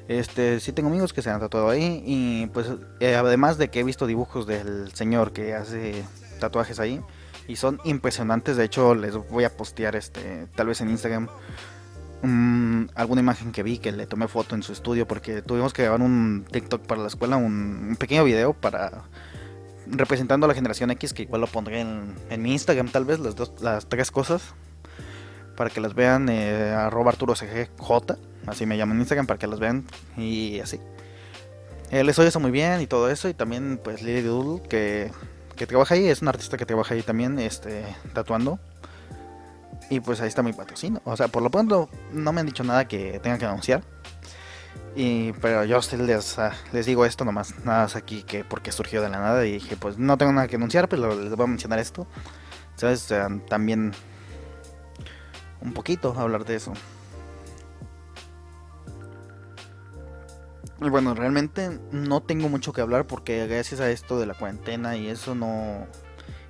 este 0.08 0.60
sí 0.60 0.72
tengo 0.72 0.90
amigos 0.90 1.14
que 1.14 1.22
se 1.22 1.30
han 1.30 1.40
tatuado 1.40 1.70
ahí. 1.70 2.04
Y 2.06 2.48
pues 2.48 2.68
eh, 3.00 3.16
además 3.16 3.58
de 3.58 3.70
que 3.70 3.80
he 3.80 3.84
visto 3.84 4.08
dibujos 4.08 4.48
del 4.48 4.92
señor 4.94 5.34
que 5.34 5.56
hace 5.56 6.04
tatuajes 6.40 6.80
ahí. 6.80 7.02
Y 7.48 7.56
son 7.56 7.80
impresionantes. 7.84 8.58
De 8.58 8.66
hecho, 8.66 8.94
les 8.94 9.16
voy 9.16 9.44
a 9.44 9.56
postear 9.56 9.96
este, 9.96 10.48
tal 10.56 10.68
vez 10.68 10.82
en 10.82 10.90
Instagram 10.90 11.28
alguna 12.96 13.22
imagen 13.22 13.52
que 13.52 13.64
vi 13.64 13.78
que 13.78 13.92
le 13.92 14.06
tomé 14.06 14.28
foto 14.28 14.56
en 14.56 14.64
su 14.64 14.74
estudio 14.74 15.08
porque 15.08 15.42
tuvimos 15.42 15.74
que 15.74 15.84
grabar 15.84 16.02
un 16.02 16.46
TikTok 16.52 16.86
para 16.86 17.02
la 17.02 17.08
escuela, 17.08 17.38
un, 17.38 17.96
pequeño 17.98 18.24
video 18.24 18.54
para 18.54 19.04
representando 19.88 20.46
a 20.46 20.50
la 20.50 20.54
generación 20.54 20.92
X 20.92 21.14
que 21.14 21.24
igual 21.24 21.42
lo 21.42 21.48
pondré 21.48 21.80
en, 21.80 22.42
mi 22.42 22.52
Instagram 22.52 22.90
tal 22.90 23.06
vez 23.06 23.20
las 23.20 23.36
dos, 23.36 23.54
las 23.62 23.88
tres 23.88 24.12
cosas 24.12 24.54
para 25.60 25.70
que 25.70 25.82
las 25.82 25.94
vean 25.94 26.30
eh, 26.30 26.72
arroba 26.72 27.12
Arturo 27.12 27.36
CGJ 27.36 28.16
así 28.48 28.66
me 28.66 28.78
llaman 28.78 28.96
en 28.96 29.02
Instagram 29.02 29.28
para 29.28 29.38
que 29.38 29.46
las 29.46 29.60
vean 29.60 29.86
y 30.16 30.62
así 30.62 30.80
eh, 31.92 32.04
les 32.06 32.18
oye 32.18 32.30
eso 32.30 32.40
muy 32.40 32.52
bien 32.52 32.80
y 32.80 32.88
todo 32.88 33.12
eso 33.12 33.28
y 33.28 33.34
también 33.34 33.80
pues 33.84 34.02
Lily 34.02 34.22
Doodle 34.22 34.68
que, 34.70 35.12
que 35.58 35.68
trabaja 35.68 35.96
ahí 35.96 36.08
es 36.08 36.22
un 36.22 36.30
artista 36.30 36.56
que 36.56 36.66
trabaja 36.66 36.94
ahí 36.94 37.02
también 37.02 37.38
este 37.40 37.84
tatuando 38.14 38.58
y 39.90 40.00
pues 40.00 40.22
ahí 40.22 40.28
está 40.28 40.44
mi 40.44 40.54
patrocinio. 40.54 41.02
O 41.04 41.18
sea, 41.18 41.28
por 41.28 41.42
lo 41.42 41.50
pronto 41.50 41.90
no 42.14 42.32
me 42.32 42.42
han 42.42 42.46
dicho 42.46 42.64
nada 42.64 42.88
que 42.88 43.20
tenga 43.20 43.38
que 43.38 43.46
anunciar. 43.46 43.84
Y, 44.96 45.34
pero 45.34 45.66
yo 45.66 45.80
les, 45.98 46.40
ah, 46.40 46.54
les 46.72 46.86
digo 46.86 47.06
esto 47.06 47.26
nomás, 47.26 47.54
nada 47.64 47.84
más 47.84 47.96
aquí 47.96 48.24
que 48.24 48.44
porque 48.44 48.72
surgió 48.72 49.02
de 49.02 49.10
la 49.10 49.20
nada 49.20 49.46
y 49.46 49.54
dije, 49.54 49.78
pues 49.78 49.98
no 49.98 50.18
tengo 50.18 50.32
nada 50.32 50.48
que 50.48 50.56
anunciar, 50.56 50.90
pero 50.90 51.20
les 51.20 51.36
voy 51.36 51.44
a 51.44 51.48
mencionar 51.48 51.80
esto. 51.80 52.08
¿Sabes? 52.76 53.14
también 53.50 53.92
un 55.62 55.74
poquito 55.74 56.14
hablar 56.18 56.46
de 56.46 56.56
eso. 56.56 56.74
Y 60.82 60.90
bueno, 60.90 61.14
realmente 61.14 61.80
no 61.92 62.22
tengo 62.22 62.48
mucho 62.48 62.72
que 62.72 62.82
hablar 62.82 63.06
porque 63.06 63.46
gracias 63.48 63.82
a 63.82 63.92
esto 63.92 64.20
de 64.20 64.26
la 64.26 64.34
cuarentena 64.34 64.96
y 64.96 65.08
eso 65.08 65.36
no 65.36 65.88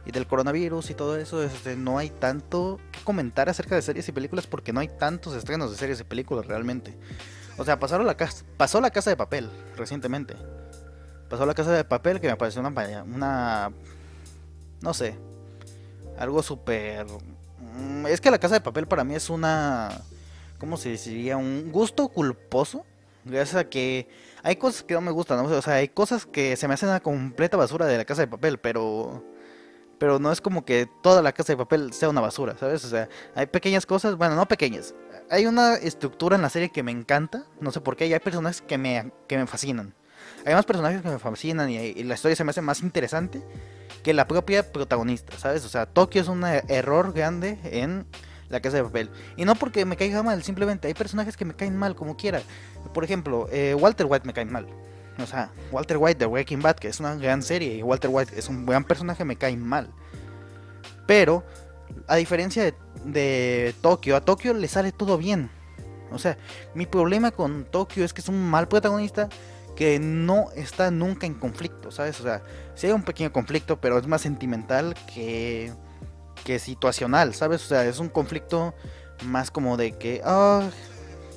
y 0.06 0.12
del 0.12 0.28
coronavirus 0.28 0.90
y 0.90 0.94
todo 0.94 1.18
eso, 1.18 1.44
este, 1.44 1.76
no 1.76 1.98
hay 1.98 2.10
tanto 2.10 2.80
que 2.92 3.00
comentar 3.04 3.50
acerca 3.50 3.76
de 3.76 3.82
series 3.82 4.08
y 4.08 4.12
películas 4.12 4.48
porque 4.48 4.74
no 4.74 4.80
hay 4.80 4.88
tantos 4.88 5.36
estrenos 5.36 5.72
de 5.72 5.78
series 5.78 6.00
y 6.00 6.04
películas 6.04 6.48
realmente. 6.48 6.98
O 7.58 7.66
sea, 7.66 7.80
pasaron 7.80 8.08
la 8.08 8.16
casa, 8.16 8.46
pasó 8.58 8.82
la 8.82 8.92
casa 8.92 9.10
de 9.10 9.18
papel 9.18 9.50
recientemente. 9.76 10.36
Pasó 11.30 11.46
la 11.46 11.54
casa 11.54 11.72
de 11.72 11.84
papel 11.84 12.20
que 12.20 12.28
me 12.28 12.38
pareció 12.38 12.62
una, 12.62 13.04
una 13.04 13.72
no 14.82 14.94
sé, 14.94 15.16
algo 16.18 16.42
súper... 16.42 17.06
Mm, 17.60 18.08
es 18.08 18.22
que 18.22 18.32
la 18.32 18.40
casa 18.40 18.56
de 18.56 18.62
papel 18.62 18.88
para 18.88 19.04
mí 19.04 19.16
es 19.16 19.30
una, 19.30 20.02
¿cómo 20.58 20.78
se 20.78 20.98
diría? 20.98 21.38
Un 21.38 21.72
gusto 21.72 22.08
culposo. 22.08 22.86
Gracias 23.26 23.58
a 23.58 23.70
que 23.70 24.08
hay 24.44 24.56
cosas 24.56 24.84
que 24.84 24.94
no 24.94 25.02
me 25.02 25.12
gustan, 25.12 25.38
¿no? 25.38 25.50
o 25.50 25.62
sea, 25.62 25.76
hay 25.76 25.90
cosas 25.90 26.26
que 26.26 26.56
se 26.56 26.68
me 26.68 26.74
hacen 26.74 26.90
una 26.90 27.02
completa 27.02 27.58
basura 27.58 27.86
de 27.86 27.98
la 27.98 28.06
casa 28.06 28.22
de 28.22 28.28
papel, 28.28 28.58
pero 28.58 29.24
pero 30.00 30.18
no 30.18 30.32
es 30.32 30.42
como 30.42 30.66
que 30.66 30.90
toda 31.04 31.22
la 31.22 31.34
casa 31.34 31.54
de 31.54 31.58
papel 31.58 31.94
sea 31.94 32.10
una 32.10 32.22
basura, 32.22 32.58
¿sabes? 32.58 32.84
O 32.86 32.90
sea, 32.90 33.10
hay 33.36 33.46
pequeñas 33.46 33.86
cosas, 33.86 34.16
bueno, 34.16 34.36
no 34.36 34.48
pequeñas. 34.48 34.96
Hay 35.30 35.46
una 35.46 35.76
estructura 35.76 36.38
en 36.38 36.42
la 36.42 36.50
serie 36.50 36.70
que 36.70 36.82
me 36.82 36.92
encanta, 36.92 37.44
no 37.60 37.72
sé 37.72 37.82
por 37.82 37.96
qué, 37.96 38.08
y 38.08 38.14
hay 38.14 38.20
personajes 38.20 38.62
que 38.62 38.78
me, 38.78 39.12
que 39.28 39.38
me 39.38 39.46
fascinan. 39.46 39.94
Hay 40.46 40.54
más 40.54 40.66
personajes 40.66 41.02
que 41.02 41.10
me 41.10 41.20
fascinan 41.20 41.70
y, 41.70 42.04
la 42.04 42.16
historia 42.16 42.36
se 42.36 42.44
me 42.44 42.52
hace 42.52 42.62
más 42.62 42.82
interesante 42.82 43.44
que 44.04 44.14
la 44.14 44.28
propia 44.28 44.72
protagonista, 44.72 45.38
¿sabes? 45.38 45.66
O 45.66 45.70
sea, 45.70 45.86
Tokio 45.86 46.22
es 46.22 46.28
un 46.28 46.44
error 46.46 47.14
grande 47.14 47.58
en 47.64 48.06
la 48.50 48.60
casa 48.62 48.78
de 48.78 48.84
papel. 48.84 49.10
Y 49.38 49.46
no 49.46 49.56
porque 49.56 49.86
me 49.86 49.98
caiga 49.98 50.24
mal, 50.24 50.44
simplemente 50.44 50.88
hay 50.88 50.94
personajes 50.94 51.38
que 51.38 51.46
me 51.46 51.56
caen 51.56 51.78
mal 51.78 51.96
como 51.96 52.18
quiera. 52.18 52.42
Por 52.94 53.04
ejemplo, 53.04 53.48
eh, 53.52 53.76
Walter 53.80 54.08
White 54.08 54.26
me 54.26 54.34
cae 54.34 54.46
mal. 54.46 54.68
O 55.22 55.28
sea, 55.28 55.52
Walter 55.72 55.98
White 55.98 56.20
de 56.20 56.26
Breaking 56.26 56.62
Bad, 56.62 56.78
que 56.78 56.88
es 56.88 57.00
una 57.00 57.16
gran 57.16 57.44
serie, 57.44 57.76
y 57.76 57.84
Walter 57.84 58.10
White 58.12 58.38
es 58.38 58.48
un 58.48 58.66
buen 58.66 58.84
personaje, 58.84 59.26
me 59.26 59.36
cae 59.36 59.56
mal. 59.58 59.90
Pero, 61.06 61.44
a 62.08 62.16
diferencia 62.16 62.64
de, 62.64 62.74
de 63.04 63.76
Tokio, 63.82 64.16
a 64.16 64.22
Tokio 64.22 64.54
le 64.54 64.68
sale 64.68 64.92
todo 64.92 65.18
bien. 65.18 65.50
O 66.12 66.18
sea, 66.18 66.38
mi 66.74 66.86
problema 66.86 67.32
con 67.32 67.66
Tokio 67.66 68.06
es 68.06 68.14
que 68.14 68.22
es 68.22 68.30
un 68.30 68.50
mal 68.50 68.68
protagonista 68.68 69.30
que 69.80 69.98
no 69.98 70.50
está 70.58 70.92
nunca 70.92 71.26
en 71.26 71.36
conflicto, 71.36 71.90
¿sabes? 71.90 72.20
O 72.20 72.24
sea, 72.24 72.44
sí 72.76 72.88
hay 72.88 72.92
un 72.92 73.04
pequeño 73.04 73.32
conflicto, 73.32 73.80
pero 73.80 73.98
es 73.98 74.06
más 74.08 74.20
sentimental 74.20 74.94
que, 75.14 75.72
que 76.44 76.60
situacional, 76.60 77.34
¿sabes? 77.34 77.64
O 77.64 77.68
sea, 77.70 77.86
es 77.86 77.98
un 78.00 78.10
conflicto 78.10 78.74
más 79.24 79.52
como 79.52 79.78
de 79.78 79.94
que, 79.94 80.22
ah, 80.26 80.70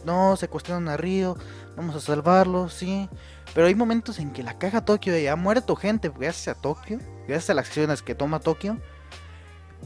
no, 0.05 0.37
se 0.37 0.49
cuestionan 0.49 0.89
a 0.89 0.97
Río, 0.97 1.37
vamos 1.77 1.95
a 1.95 2.01
salvarlo, 2.01 2.69
sí. 2.69 3.09
Pero 3.55 3.69
hay 3.69 3.77
momentos 3.77 4.19
en 4.19 4.33
que 4.33 4.43
la 4.43 4.59
caja 4.59 4.85
Tokio 4.85 5.17
y 5.17 5.29
ha 5.29 5.37
muerto 5.37 5.77
gente 5.77 6.09
gracias 6.09 6.57
a 6.57 6.61
Tokio, 6.61 6.99
gracias 7.29 7.51
a 7.51 7.55
las 7.55 7.69
acciones 7.69 8.03
que 8.03 8.17
toma 8.17 8.41
Tokio. 8.41 8.77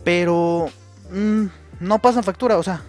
Pero 0.02 0.70
mm, 1.10 1.44
no 1.80 1.98
pasan 1.98 2.24
factura, 2.24 2.56
o 2.56 2.62
sea, 2.62 2.80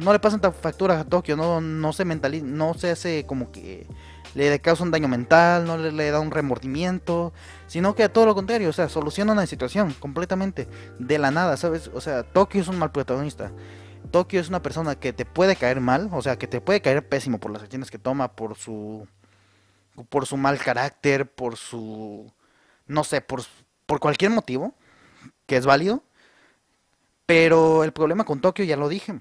no 0.00 0.12
le 0.12 0.18
pasan 0.18 0.42
factura 0.52 1.00
a 1.00 1.04
Tokio, 1.04 1.34
no, 1.34 1.62
no 1.62 1.94
se 1.94 2.04
mentaliza, 2.04 2.44
no 2.44 2.74
se 2.74 2.90
hace 2.90 3.24
como 3.24 3.50
que 3.50 3.86
le 4.34 4.60
causa 4.60 4.82
un 4.84 4.90
daño 4.90 5.08
mental, 5.08 5.64
no 5.64 5.76
le, 5.76 6.10
da 6.10 6.20
un 6.20 6.30
remordimiento, 6.30 7.32
sino 7.66 7.94
que 7.94 8.04
a 8.04 8.12
todo 8.12 8.26
lo 8.26 8.34
contrario, 8.34 8.68
o 8.68 8.72
sea, 8.72 8.88
soluciona 8.88 9.32
una 9.32 9.46
situación 9.46 9.94
completamente 9.98 10.68
de 10.98 11.18
la 11.18 11.30
nada, 11.30 11.56
¿sabes? 11.56 11.90
O 11.94 12.00
sea, 12.00 12.22
Tokio 12.22 12.60
es 12.60 12.68
un 12.68 12.78
mal 12.78 12.92
protagonista. 12.92 13.50
Tokio 14.10 14.40
es 14.40 14.48
una 14.48 14.62
persona 14.62 14.94
que 14.94 15.12
te 15.12 15.24
puede 15.24 15.56
caer 15.56 15.80
mal, 15.80 16.08
o 16.12 16.22
sea, 16.22 16.36
que 16.38 16.46
te 16.46 16.60
puede 16.60 16.80
caer 16.80 17.06
pésimo 17.08 17.38
por 17.38 17.50
las 17.50 17.62
acciones 17.62 17.90
que 17.90 17.98
toma, 17.98 18.32
por 18.32 18.56
su 18.56 19.06
por 20.08 20.26
su 20.26 20.36
mal 20.36 20.58
carácter, 20.58 21.28
por 21.30 21.56
su 21.56 22.32
no 22.86 23.04
sé, 23.04 23.20
por 23.20 23.42
por 23.86 24.00
cualquier 24.00 24.30
motivo 24.30 24.74
que 25.46 25.56
es 25.56 25.66
válido. 25.66 26.04
Pero 27.26 27.84
el 27.84 27.92
problema 27.92 28.24
con 28.24 28.40
Tokio 28.40 28.64
ya 28.64 28.76
lo 28.76 28.88
dije. 28.88 29.20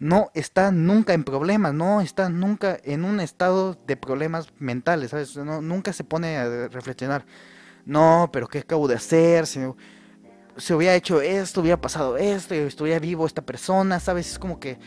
No 0.00 0.30
está 0.34 0.72
nunca 0.72 1.12
en 1.12 1.24
problemas, 1.24 1.74
no 1.74 2.00
está 2.00 2.28
nunca 2.30 2.78
en 2.84 3.04
un 3.04 3.20
estado 3.20 3.78
de 3.86 3.96
problemas 3.96 4.48
mentales, 4.58 5.10
¿sabes? 5.10 5.36
No, 5.36 5.60
nunca 5.60 5.92
se 5.92 6.04
pone 6.04 6.38
a 6.38 6.68
reflexionar. 6.68 7.26
No, 7.84 8.30
pero 8.32 8.48
¿qué 8.48 8.60
acabo 8.60 8.88
de 8.88 8.94
hacer? 8.94 9.46
Si, 9.46 9.60
se 10.56 10.74
hubiera 10.74 10.94
hecho 10.94 11.20
esto, 11.20 11.60
hubiera 11.60 11.80
pasado 11.80 12.16
esto, 12.16 12.54
estuviera 12.54 12.98
vivo 12.98 13.26
esta 13.26 13.42
persona, 13.42 14.00
¿sabes? 14.00 14.32
Es 14.32 14.38
como 14.38 14.58
que... 14.58 14.78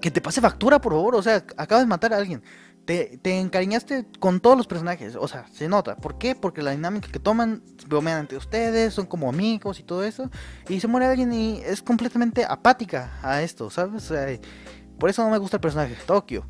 Que 0.00 0.10
te 0.10 0.20
pase 0.20 0.40
factura, 0.40 0.80
por 0.80 0.92
favor. 0.92 1.16
O 1.16 1.22
sea, 1.22 1.44
acabas 1.56 1.84
de 1.84 1.88
matar 1.88 2.12
a 2.12 2.18
alguien. 2.18 2.42
Te, 2.84 3.18
te, 3.22 3.40
encariñaste 3.40 4.04
con 4.18 4.40
todos 4.40 4.58
los 4.58 4.66
personajes, 4.66 5.16
o 5.16 5.26
sea, 5.26 5.46
se 5.52 5.68
nota. 5.68 5.96
¿Por 5.96 6.18
qué? 6.18 6.34
Porque 6.34 6.62
la 6.62 6.72
dinámica 6.72 7.08
que 7.10 7.18
toman, 7.18 7.62
bromean 7.88 8.18
ante 8.18 8.36
ustedes, 8.36 8.92
son 8.92 9.06
como 9.06 9.30
amigos 9.30 9.80
y 9.80 9.82
todo 9.82 10.04
eso. 10.04 10.30
Y 10.68 10.80
se 10.80 10.86
muere 10.86 11.06
alguien 11.06 11.32
y 11.32 11.60
es 11.64 11.80
completamente 11.80 12.44
apática 12.44 13.18
a 13.22 13.40
esto, 13.40 13.70
¿sabes? 13.70 14.12
Por 14.98 15.08
eso 15.08 15.24
no 15.24 15.30
me 15.30 15.38
gusta 15.38 15.56
el 15.56 15.60
personaje 15.62 15.94
de 15.94 16.02
Tokio. 16.02 16.46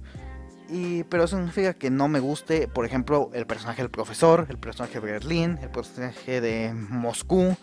Y, 0.69 1.05
pero 1.05 1.25
eso 1.25 1.37
significa 1.37 1.75
que 1.75 1.91
no 1.91 2.09
me 2.09 2.21
guste, 2.21 2.69
por 2.69 2.87
ejemplo, 2.87 3.31
el 3.35 3.47
personaje 3.47 3.83
del 3.83 3.91
profesor, 3.91 4.47
el 4.49 4.59
personaje 4.59 4.95
de 4.95 5.12
Berlín, 5.12 5.59
el 5.62 5.71
personaje 5.71 6.41
de 6.41 6.73
Moscú, 6.73 7.57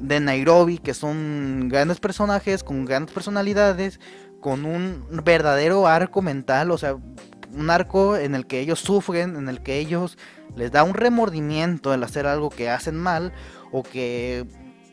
de 0.00 0.20
Nairobi, 0.20 0.78
que 0.78 0.94
son 0.94 1.68
grandes 1.68 2.00
personajes 2.00 2.64
con 2.64 2.84
grandes 2.84 3.14
personalidades, 3.14 4.00
con 4.40 4.64
un 4.64 5.06
verdadero 5.24 5.86
arco 5.86 6.22
mental, 6.22 6.70
o 6.70 6.78
sea, 6.78 6.96
un 7.54 7.70
arco 7.70 8.16
en 8.16 8.34
el 8.34 8.46
que 8.46 8.60
ellos 8.60 8.80
sufren, 8.80 9.36
en 9.36 9.48
el 9.48 9.62
que 9.62 9.78
ellos 9.78 10.18
les 10.56 10.70
da 10.72 10.84
un 10.84 10.94
remordimiento 10.94 11.94
el 11.94 12.02
hacer 12.02 12.26
algo 12.26 12.50
que 12.50 12.70
hacen 12.70 12.96
mal, 12.96 13.32
o 13.70 13.82
que, 13.82 14.46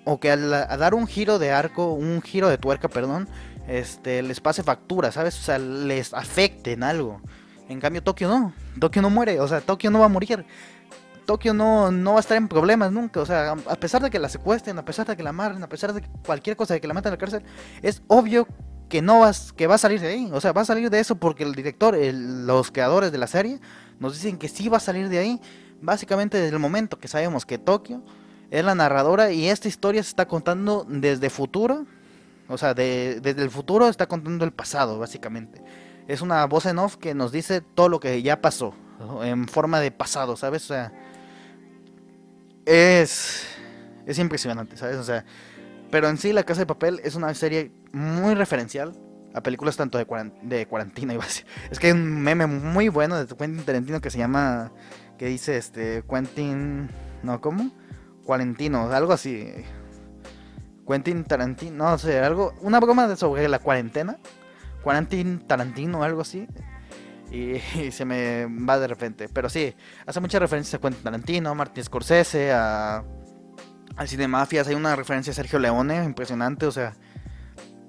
o 0.06 0.20
que 0.20 0.32
al, 0.32 0.50
dar 0.50 0.94
un 0.94 1.08
giro 1.08 1.40
de 1.40 1.52
arco, 1.52 1.94
un 1.94 2.22
giro 2.22 2.50
de 2.50 2.58
tuerca, 2.58 2.88
perdón, 2.88 3.28
este, 3.68 4.22
les 4.22 4.40
pase 4.40 4.64
factura, 4.64 5.12
¿sabes? 5.12 5.38
O 5.40 5.44
sea, 5.44 5.60
les 5.60 6.14
afecte 6.14 6.74
en 6.74 6.84
algo. 6.84 7.22
En 7.68 7.80
cambio, 7.80 8.02
Tokio 8.02 8.28
no. 8.28 8.54
Tokio 8.80 9.02
no 9.02 9.10
muere, 9.10 9.40
o 9.40 9.48
sea, 9.48 9.62
Tokio 9.62 9.92
no 9.92 10.00
va 10.00 10.06
a 10.06 10.10
morir. 10.10 10.46
Tokio 11.26 11.54
no, 11.54 11.92
no 11.92 12.14
va 12.14 12.18
a 12.18 12.22
estar 12.22 12.38
en 12.38 12.48
problemas 12.48 12.92
nunca. 12.92 13.20
O 13.20 13.26
sea, 13.26 13.52
a 13.52 13.76
pesar 13.76 14.02
de 14.02 14.10
que 14.10 14.18
la 14.18 14.30
secuestren, 14.30 14.80
a 14.80 14.86
pesar 14.86 15.06
de 15.06 15.16
que 15.16 15.22
la 15.22 15.30
amarren, 15.30 15.62
a 15.62 15.70
pesar 15.70 15.94
de 15.94 16.02
cualquier 16.26 16.56
cosa 16.56 16.74
de 16.74 16.82
que 16.82 16.88
la 16.88 16.96
metan 16.96 17.12
en 17.12 17.14
la 17.14 17.18
cárcel, 17.20 17.44
es 17.84 18.02
obvio 18.08 18.48
que 18.90 19.02
no 19.02 19.20
vas, 19.22 19.54
que 19.54 19.68
va 19.68 19.76
a 19.76 19.78
salir 19.78 20.02
de 20.02 20.08
ahí. 20.08 20.30
O 20.34 20.42
sea, 20.42 20.52
va 20.52 20.62
a 20.62 20.66
salir 20.66 20.90
de 20.90 21.00
eso 21.00 21.16
porque 21.16 21.44
el 21.44 21.54
director, 21.54 21.98
los 21.98 22.72
creadores 22.72 23.12
de 23.12 23.18
la 23.18 23.28
serie, 23.28 23.60
nos 24.00 24.14
dicen 24.14 24.38
que 24.38 24.50
sí 24.50 24.68
va 24.68 24.78
a 24.78 24.82
salir 24.82 25.10
de 25.10 25.20
ahí. 25.20 25.42
Básicamente 25.82 26.38
desde 26.38 26.54
el 26.54 26.60
momento 26.60 27.00
que 27.00 27.08
sabemos 27.08 27.46
que 27.46 27.58
Tokio 27.58 28.04
es 28.52 28.66
la 28.66 28.76
narradora 28.76 29.32
y 29.32 29.48
esta 29.48 29.68
historia 29.68 30.04
se 30.04 30.10
está 30.10 30.28
contando 30.28 30.86
desde 30.90 31.30
futuro 31.30 31.86
o 32.50 32.58
sea, 32.58 32.74
desde 32.74 33.30
el 33.30 33.52
futuro 33.52 33.88
está 33.88 34.08
contando 34.08 34.44
el 34.44 34.52
pasado, 34.52 34.98
básicamente. 34.98 35.62
Es 36.08 36.22
una 36.22 36.44
voz 36.46 36.66
en 36.66 36.80
off 36.80 36.98
que 36.98 37.14
nos 37.14 37.32
dice 37.32 37.62
todo 37.62 37.90
lo 37.90 38.00
que 38.00 38.24
ya 38.24 38.42
pasó, 38.42 38.74
en 39.22 39.48
forma 39.48 39.80
de 39.80 39.92
pasado, 39.92 40.36
¿sabes? 40.36 40.64
O 40.64 40.68
sea, 40.70 40.92
es, 42.66 43.46
es 44.08 44.18
impresionante, 44.18 44.78
¿sabes? 44.78 44.98
O 44.98 45.04
sea, 45.04 45.24
pero 45.92 46.10
en 46.10 46.18
sí 46.18 46.34
La 46.34 46.44
Casa 46.44 46.62
de 46.62 46.66
Papel 46.66 47.02
es 47.04 47.16
una 47.16 47.34
serie 47.34 47.72
muy 47.92 48.36
referencial 48.36 48.94
a 49.34 49.42
películas 49.42 49.78
tanto 49.78 49.98
de, 49.98 50.06
de 50.44 50.66
cuarentena, 50.68 51.14
iba 51.16 51.24
a 51.24 51.28
decir. 51.28 51.46
Es 51.72 51.80
que 51.80 51.88
hay 51.88 51.94
un 51.94 52.22
meme 52.22 52.48
muy 52.48 52.90
bueno 52.90 53.24
de 53.24 53.36
Quentin 53.36 53.64
Tarantino 53.64 54.02
que 54.02 54.10
se 54.10 54.18
llama, 54.18 54.72
que 55.18 55.28
dice, 55.28 55.58
este, 55.58 56.04
Quentin, 56.10 56.90
¿no? 57.24 57.42
¿Cómo? 57.42 57.72
Cuarentino, 58.26 58.92
algo 58.92 59.14
así. 59.14 59.48
Quentin 60.88 61.24
Tarantino, 61.24 61.92
no 61.92 61.98
sé, 61.98 62.20
algo, 62.20 62.54
una 62.62 62.80
broma 62.80 63.16
sobre 63.16 63.48
la 63.48 63.60
cuarentena, 63.60 64.18
Quentin 64.84 65.46
Tarantino, 65.48 66.04
algo 66.04 66.22
así, 66.22 66.48
y, 67.32 67.60
se 67.92 68.06
me 68.06 68.48
va 68.48 68.80
de 68.80 68.88
repente, 68.88 69.30
pero 69.30 69.50
sí, 69.50 69.76
hace 70.08 70.20
muchas 70.20 70.42
referencias 70.42 70.74
a 70.74 70.82
Quentin 70.82 71.04
Tarantino, 71.04 71.54
Martin 71.54 71.84
Scorsese, 71.84 72.52
a, 72.52 73.04
al 73.96 74.08
cine 74.08 74.28
mafias, 74.28 74.68
hay 74.68 74.76
una 74.76 74.96
referencia 74.96 75.32
a 75.32 75.36
Sergio 75.36 75.60
Leone, 75.60 76.04
impresionante, 76.04 76.66
o 76.66 76.72
sea, 76.72 76.96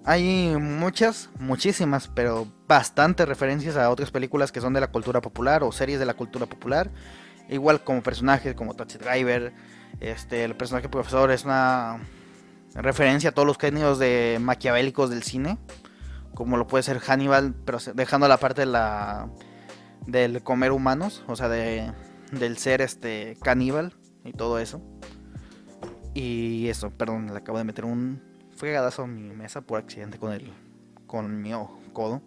hay 0.05 0.57
muchas, 0.57 1.31
muchísimas, 1.39 2.09
pero 2.09 2.47
bastantes 2.67 3.29
referencias 3.29 3.77
a 3.77 3.91
otras 3.91 4.11
películas 4.11 4.51
que 4.53 4.61
son 4.61 4.73
de 4.73 4.81
la 4.81 4.91
cultura 4.91 5.21
popular 5.21 5.63
o 5.63 5.73
series 5.73 5.99
de 5.99 6.07
la 6.07 6.15
cultura 6.15 6.47
popular, 6.47 6.91
igual 7.49 7.85
como 7.85 8.03
personajes 8.03 8.55
como 8.55 8.75
Taxi 8.75 8.99
Driver, 8.99 9.53
este, 10.01 10.45
el 10.45 10.57
personaje 10.57 10.89
profesor 10.89 11.31
es 11.31 11.45
una 11.45 11.99
referencia 12.75 13.31
a 13.31 13.33
todos 13.33 13.47
los 13.47 13.59
genios 13.59 13.99
de 13.99 14.39
maquiavélicos 14.41 15.11
del 15.11 15.23
cine, 15.23 15.59
como 16.35 16.57
lo 16.57 16.67
puede 16.67 16.83
ser 16.83 17.01
Hannibal, 17.01 17.55
pero 17.65 17.79
dejando 17.95 18.29
la 18.29 18.39
parte 18.39 18.63
de 18.63 18.67
la 18.67 19.29
del 20.07 20.43
comer 20.43 20.73
humanos, 20.73 21.23
o 21.27 21.37
sea, 21.37 21.49
de, 21.49 21.93
del 22.33 22.57
ser 22.59 22.81
este 22.81 23.37
caníbal 23.43 23.95
y 24.25 24.33
todo 24.33 24.59
eso. 24.59 24.81
Y 26.15 26.69
eso, 26.69 26.91
perdón, 26.91 27.29
le 27.29 27.39
acabo 27.39 27.59
de 27.59 27.65
meter 27.65 27.85
un 27.85 28.21
fregadazo 28.57 29.03
a 29.03 29.07
mi 29.07 29.35
mesa 29.35 29.61
por 29.61 29.79
accidente 29.79 30.19
con 30.19 30.33
el 30.33 30.53
con 31.07 31.43
mi 31.43 31.53
codo. 31.93 32.23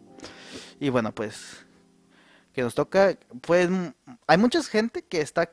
Y 0.80 0.90
bueno, 0.90 1.14
pues 1.14 1.66
que 2.54 2.62
nos 2.62 2.76
toca, 2.76 3.18
pues 3.42 3.70
hay 4.28 4.38
mucha 4.38 4.62
gente 4.64 5.04
que 5.04 5.22
está 5.22 5.50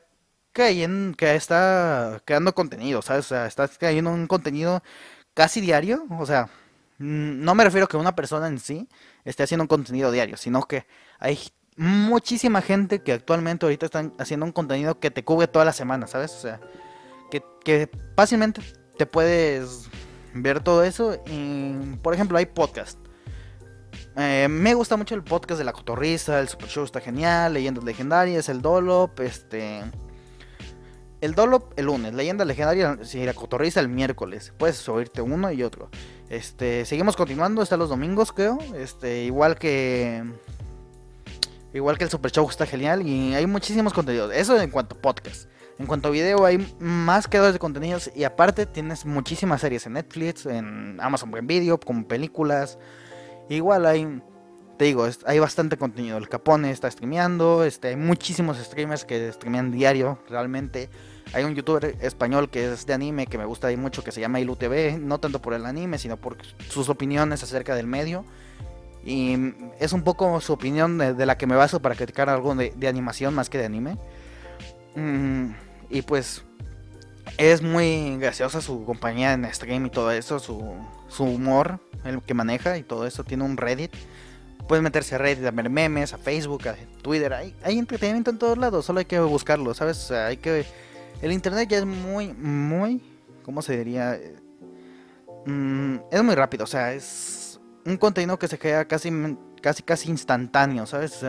cayendo, 0.51 1.15
que 1.17 1.33
está 1.35 2.21
creando 2.25 2.53
contenido, 2.53 3.01
¿sabes? 3.01 3.25
O 3.25 3.29
sea, 3.29 3.47
está 3.47 3.67
cayendo 3.67 4.11
un 4.11 4.27
contenido 4.27 4.83
casi 5.33 5.61
diario, 5.61 6.05
o 6.19 6.25
sea, 6.25 6.49
no 6.99 7.55
me 7.55 7.63
refiero 7.63 7.85
a 7.85 7.87
que 7.87 7.97
una 7.97 8.15
persona 8.15 8.47
en 8.47 8.59
sí 8.59 8.87
esté 9.23 9.43
haciendo 9.43 9.63
un 9.63 9.67
contenido 9.67 10.11
diario, 10.11 10.37
sino 10.37 10.61
que 10.63 10.85
hay 11.19 11.39
muchísima 11.77 12.61
gente 12.61 13.01
que 13.01 13.13
actualmente 13.13 13.65
ahorita 13.65 13.85
están 13.87 14.13
haciendo 14.19 14.45
un 14.45 14.51
contenido 14.51 14.99
que 14.99 15.09
te 15.09 15.23
cubre 15.23 15.47
toda 15.47 15.65
la 15.65 15.73
semana, 15.73 16.05
¿sabes? 16.05 16.31
O 16.33 16.41
sea, 16.41 16.59
que, 17.31 17.89
fácilmente 18.15 18.61
te 18.97 19.05
puedes 19.05 19.89
ver 20.33 20.59
todo 20.61 20.83
eso. 20.83 21.21
Y, 21.27 21.73
por 22.03 22.13
ejemplo, 22.13 22.37
hay 22.37 22.45
podcast. 22.45 22.99
Eh, 24.17 24.47
me 24.49 24.73
gusta 24.73 24.97
mucho 24.97 25.15
el 25.15 25.23
podcast 25.23 25.57
de 25.57 25.63
La 25.63 25.73
Cotorrisa, 25.73 26.39
el 26.39 26.49
Super 26.49 26.67
Show 26.67 26.83
está 26.83 26.99
genial, 26.99 27.53
Leyendas 27.53 27.83
Legendarias, 27.83 28.49
el 28.49 28.61
Dolop, 28.61 29.19
este... 29.21 29.81
El 31.21 31.35
Dolop 31.35 31.77
el 31.77 31.85
lunes, 31.85 32.15
Leyenda 32.15 32.45
Legendaria, 32.45 32.97
si 33.03 33.23
la 33.23 33.35
cotorriza 33.35 33.79
el 33.79 33.87
miércoles. 33.87 34.53
Puedes 34.57 34.89
oírte 34.89 35.21
uno 35.21 35.51
y 35.51 35.61
otro. 35.61 35.89
Este, 36.29 36.83
seguimos 36.85 37.15
continuando, 37.15 37.61
está 37.61 37.77
los 37.77 37.89
domingos, 37.89 38.31
creo. 38.31 38.57
Este, 38.75 39.23
igual 39.25 39.59
que. 39.59 40.23
Igual 41.75 41.99
que 41.99 42.05
el 42.05 42.09
Super 42.09 42.31
Show 42.31 42.49
está 42.49 42.65
genial. 42.65 43.05
Y 43.07 43.35
hay 43.35 43.45
muchísimos 43.45 43.93
contenidos. 43.93 44.33
Eso 44.33 44.59
en 44.59 44.71
cuanto 44.71 44.95
a 44.95 45.01
podcast. 45.01 45.47
En 45.81 45.87
cuanto 45.87 46.09
a 46.09 46.11
video, 46.11 46.45
hay 46.45 46.75
más 46.79 47.27
creadores 47.27 47.53
de 47.53 47.59
contenidos. 47.59 48.11
Y 48.15 48.23
aparte, 48.23 48.67
tienes 48.67 49.03
muchísimas 49.03 49.61
series 49.61 49.87
en 49.87 49.93
Netflix, 49.93 50.45
en 50.45 50.99
Amazon 51.01 51.31
Prime 51.31 51.47
Video, 51.47 51.79
como 51.79 52.07
películas. 52.07 52.77
Igual 53.49 53.87
hay 53.87 54.21
te 54.77 54.85
digo, 54.85 55.07
hay 55.25 55.39
bastante 55.39 55.77
contenido. 55.77 56.19
El 56.19 56.29
Capone 56.29 56.69
está 56.69 56.89
streameando, 56.89 57.63
este, 57.63 57.87
hay 57.89 57.95
muchísimos 57.95 58.57
streamers 58.57 59.05
que 59.05 59.31
streamean 59.31 59.71
diario, 59.71 60.19
realmente. 60.29 60.89
Hay 61.33 61.45
un 61.45 61.55
youtuber 61.55 61.95
español 61.99 62.51
que 62.51 62.71
es 62.71 62.85
de 62.85 62.93
anime 62.93 63.25
que 63.25 63.39
me 63.39 63.45
gusta 63.45 63.67
ahí 63.67 63.77
mucho, 63.77 64.03
que 64.03 64.11
se 64.11 64.21
llama 64.21 64.39
IluTV, 64.39 64.99
no 64.99 65.19
tanto 65.19 65.41
por 65.41 65.55
el 65.55 65.65
anime, 65.65 65.97
sino 65.97 66.17
por 66.17 66.37
sus 66.69 66.89
opiniones 66.89 67.41
acerca 67.41 67.73
del 67.73 67.87
medio. 67.87 68.23
Y 69.03 69.35
es 69.79 69.93
un 69.93 70.03
poco 70.03 70.39
su 70.41 70.53
opinión 70.53 70.99
de, 70.99 71.25
la 71.25 71.39
que 71.39 71.47
me 71.47 71.55
baso 71.55 71.81
para 71.81 71.95
criticar 71.95 72.29
algo 72.29 72.53
de, 72.53 72.87
animación 72.87 73.33
más 73.33 73.49
que 73.49 73.57
de 73.57 73.65
anime. 73.65 73.97
Mm, 74.95 75.51
y 75.91 76.01
pues 76.01 76.43
es 77.37 77.61
muy 77.61 78.17
graciosa 78.17 78.61
su 78.61 78.85
compañía 78.85 79.33
en 79.33 79.51
stream 79.53 79.85
y 79.85 79.89
todo 79.89 80.11
eso, 80.11 80.39
su, 80.39 80.75
su 81.07 81.23
humor, 81.23 81.79
el 82.03 82.21
que 82.21 82.33
maneja 82.33 82.77
y 82.77 82.83
todo 82.83 83.05
eso. 83.05 83.23
Tiene 83.23 83.43
un 83.43 83.57
Reddit 83.57 83.93
Puedes 84.67 84.83
meterse 84.83 85.15
a 85.15 85.17
Reddit, 85.17 85.45
a 85.45 85.51
ver 85.51 85.69
memes, 85.69 86.13
a 86.13 86.17
Facebook, 86.17 86.67
a 86.67 86.75
Twitter. 87.01 87.33
Hay, 87.33 87.53
hay 87.61 87.77
entretenimiento 87.77 88.31
en 88.31 88.37
todos 88.37 88.57
lados, 88.57 88.85
solo 88.85 88.99
hay 88.99 89.05
que 89.05 89.19
buscarlo, 89.19 89.73
¿sabes? 89.73 90.11
Hay 90.11 90.37
que... 90.37 90.65
El 91.21 91.33
internet 91.33 91.67
ya 91.69 91.79
es 91.79 91.85
muy, 91.85 92.31
muy... 92.33 93.03
¿Cómo 93.43 93.61
se 93.61 93.75
diría? 93.75 94.17
Mm, 95.45 95.97
es 96.09 96.23
muy 96.23 96.35
rápido, 96.35 96.63
o 96.63 96.67
sea, 96.67 96.93
es 96.93 97.59
un 97.85 97.97
contenido 97.97 98.39
que 98.39 98.47
se 98.47 98.57
crea 98.57 98.85
casi, 98.85 99.11
casi, 99.61 99.83
casi 99.83 100.09
instantáneo, 100.09 100.85
¿sabes? 100.85 101.19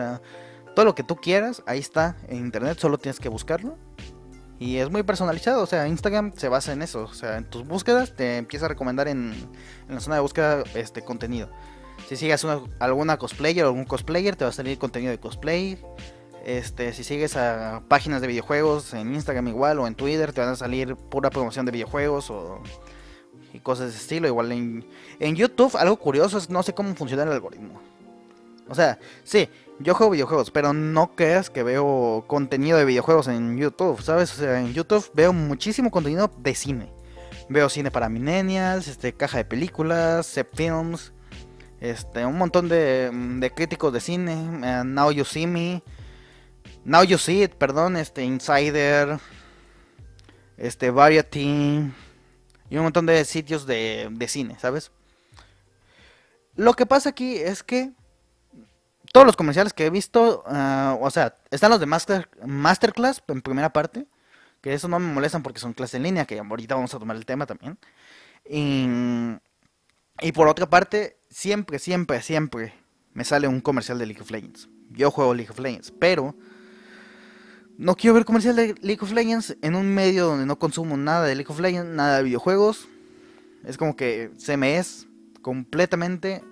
Todo 0.75 0.85
lo 0.85 0.95
que 0.95 1.03
tú 1.03 1.17
quieras, 1.17 1.63
ahí 1.65 1.79
está 1.79 2.15
en 2.27 2.37
internet, 2.37 2.77
solo 2.79 2.97
tienes 2.97 3.19
que 3.19 3.27
buscarlo. 3.29 3.77
Y 4.63 4.77
es 4.77 4.89
muy 4.89 5.03
personalizado, 5.03 5.61
o 5.61 5.65
sea, 5.65 5.89
Instagram 5.89 6.31
se 6.37 6.47
basa 6.47 6.71
en 6.71 6.81
eso, 6.81 7.03
o 7.03 7.13
sea, 7.13 7.35
en 7.35 7.43
tus 7.43 7.67
búsquedas 7.67 8.15
te 8.15 8.37
empieza 8.37 8.67
a 8.67 8.69
recomendar 8.69 9.09
en, 9.09 9.33
la 9.89 9.99
zona 9.99 10.15
de 10.15 10.21
búsqueda 10.21 10.63
este 10.73 11.01
contenido. 11.01 11.49
Si 12.07 12.15
sigues 12.15 12.45
alguna 12.79 13.17
cosplayer 13.17 13.65
o 13.65 13.67
algún 13.67 13.83
cosplayer, 13.83 14.37
te 14.37 14.45
va 14.45 14.51
a 14.51 14.53
salir 14.53 14.77
contenido 14.77 15.11
de 15.11 15.19
cosplay. 15.19 15.77
Este, 16.45 16.93
si 16.93 17.03
sigues 17.03 17.35
a 17.35 17.81
páginas 17.89 18.21
de 18.21 18.27
videojuegos 18.27 18.93
en 18.93 19.13
Instagram 19.13 19.49
igual 19.49 19.79
o 19.79 19.87
en 19.87 19.95
Twitter, 19.95 20.31
te 20.31 20.39
van 20.39 20.51
a 20.51 20.55
salir 20.55 20.95
pura 20.95 21.29
promoción 21.29 21.65
de 21.65 21.73
videojuegos 21.73 22.29
o 22.29 22.63
y 23.53 23.59
cosas 23.59 23.87
de 23.87 23.91
ese 23.91 23.99
estilo. 23.99 24.29
Igual 24.29 24.53
en, 24.53 24.85
en 25.19 25.35
YouTube, 25.35 25.75
algo 25.75 25.97
curioso 25.97 26.37
es 26.37 26.49
no 26.49 26.63
sé 26.63 26.73
cómo 26.73 26.95
funciona 26.95 27.23
el 27.23 27.33
algoritmo. 27.33 27.81
O 28.69 28.75
sea, 28.75 28.97
sí, 29.25 29.49
yo 29.79 29.95
juego 29.95 30.11
videojuegos, 30.11 30.51
pero 30.51 30.73
no 30.73 31.15
creas 31.15 31.49
que 31.49 31.63
veo 31.63 32.23
contenido 32.27 32.77
de 32.77 32.85
videojuegos 32.85 33.27
en 33.27 33.57
YouTube, 33.57 34.01
¿sabes? 34.01 34.31
O 34.33 34.35
sea, 34.35 34.59
en 34.59 34.73
YouTube 34.73 35.09
veo 35.13 35.33
muchísimo 35.33 35.91
contenido 35.91 36.31
de 36.37 36.55
cine. 36.55 36.91
Veo 37.49 37.69
cine 37.69 37.91
para 37.91 38.09
millennials, 38.09 38.87
este, 38.87 39.13
caja 39.13 39.37
de 39.37 39.45
películas, 39.45 40.27
Zep 40.27 40.55
Films, 40.55 41.13
este, 41.81 42.25
un 42.25 42.37
montón 42.37 42.69
de, 42.69 43.11
de 43.11 43.51
críticos 43.51 43.91
de 43.91 43.99
cine, 43.99 44.33
eh, 44.63 44.83
Now 44.85 45.11
You 45.11 45.25
See 45.25 45.47
Me, 45.47 45.83
Now 46.85 47.03
You 47.03 47.17
See 47.17 47.43
It, 47.43 47.55
perdón, 47.55 47.97
este, 47.97 48.23
Insider, 48.23 49.19
este, 50.57 50.91
Variety, 50.91 51.91
y 52.69 52.77
un 52.77 52.83
montón 52.83 53.05
de 53.05 53.25
sitios 53.25 53.65
de, 53.65 54.07
de 54.11 54.27
cine, 54.27 54.57
¿sabes? 54.59 54.91
Lo 56.55 56.73
que 56.73 56.85
pasa 56.85 57.09
aquí 57.09 57.35
es 57.35 57.63
que 57.63 57.91
todos 59.13 59.27
los 59.27 59.37
comerciales 59.37 59.73
que 59.73 59.85
he 59.85 59.89
visto, 59.91 60.43
ah, 60.47 60.97
o 60.99 61.09
sea, 61.11 61.37
están 61.51 61.69
los 61.69 61.79
de 61.79 61.85
master, 61.85 62.27
Masterclass 62.45 63.23
en 63.27 63.43
primera 63.43 63.71
parte, 63.71 64.07
que 64.59 64.73
eso 64.73 64.87
no 64.87 64.99
me 64.99 65.13
molestan 65.13 65.43
porque 65.43 65.59
son 65.59 65.73
clases 65.73 65.95
en 65.95 66.03
línea, 66.03 66.25
que 66.25 66.39
ahorita 66.39 66.73
vamos 66.73 66.95
a 66.95 66.99
tomar 66.99 67.15
el 67.15 67.25
tema 67.25 67.45
también. 67.45 67.77
Y, 68.49 68.87
y 70.19 70.31
por 70.31 70.47
otra 70.47 70.67
parte, 70.67 71.19
siempre, 71.29 71.77
siempre, 71.77 72.23
siempre 72.23 72.73
me 73.13 73.23
sale 73.23 73.47
un 73.47 73.61
comercial 73.61 73.99
de 73.99 74.07
League 74.07 74.21
of 74.21 74.31
Legends. 74.31 74.67
Yo 74.89 75.11
juego 75.11 75.35
League 75.35 75.51
of 75.51 75.59
Legends, 75.59 75.91
pero 75.91 76.35
no 77.77 77.95
quiero 77.95 78.15
ver 78.15 78.25
comercial 78.25 78.55
de 78.55 78.73
League 78.81 79.03
of 79.03 79.11
Legends 79.11 79.55
en 79.61 79.75
un 79.75 79.93
medio 79.93 80.25
donde 80.25 80.47
no 80.47 80.57
consumo 80.57 80.97
nada 80.97 81.25
de 81.25 81.35
League 81.35 81.51
of 81.51 81.59
Legends, 81.59 81.91
nada 81.93 82.17
de 82.17 82.23
videojuegos. 82.23 82.87
Es 83.63 83.77
como 83.77 83.95
que 83.95 84.31
se 84.39 84.57
me 84.57 84.79
es 84.79 85.05
completamente 85.43 86.43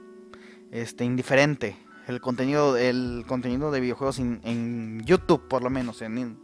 este, 0.72 1.06
indiferente 1.06 1.76
el 2.12 2.22
contenido, 2.22 2.78
el 2.78 3.26
contenido 3.28 3.72
de 3.72 3.80
videojuegos 3.80 4.20
en, 4.20 5.02
YouTube, 5.06 5.48
por 5.48 5.64
lo 5.64 5.70
menos, 5.70 6.02
en, 6.02 6.40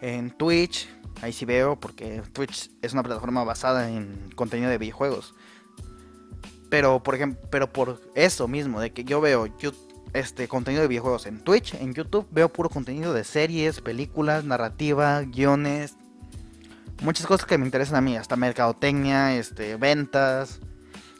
en 0.00 0.30
Twitch. 0.30 0.88
Ahí 1.20 1.32
sí 1.32 1.44
veo, 1.44 1.78
porque 1.78 2.22
Twitch 2.32 2.70
es 2.82 2.92
una 2.92 3.02
plataforma 3.02 3.44
basada 3.44 3.90
en 3.90 4.30
contenido 4.34 4.70
de 4.70 4.78
videojuegos. 4.78 5.34
Pero 6.68 7.02
por 7.02 7.14
ejemplo, 7.14 7.40
pero 7.50 7.72
por 7.72 8.00
eso 8.14 8.48
mismo, 8.48 8.80
de 8.80 8.92
que 8.92 9.04
yo 9.04 9.20
veo 9.20 9.46
este 10.14 10.48
contenido 10.48 10.82
de 10.82 10.88
videojuegos 10.88 11.26
en 11.26 11.40
Twitch, 11.40 11.74
en 11.74 11.94
YouTube, 11.94 12.26
veo 12.30 12.48
puro 12.48 12.68
contenido 12.70 13.12
de 13.12 13.24
series, 13.24 13.80
películas, 13.80 14.44
narrativa, 14.44 15.20
guiones, 15.22 15.96
muchas 17.02 17.26
cosas 17.26 17.46
que 17.46 17.58
me 17.58 17.66
interesan 17.66 17.96
a 17.96 18.00
mí, 18.00 18.16
hasta 18.16 18.36
mercadotecnia, 18.36 19.36
este, 19.36 19.76
ventas, 19.76 20.60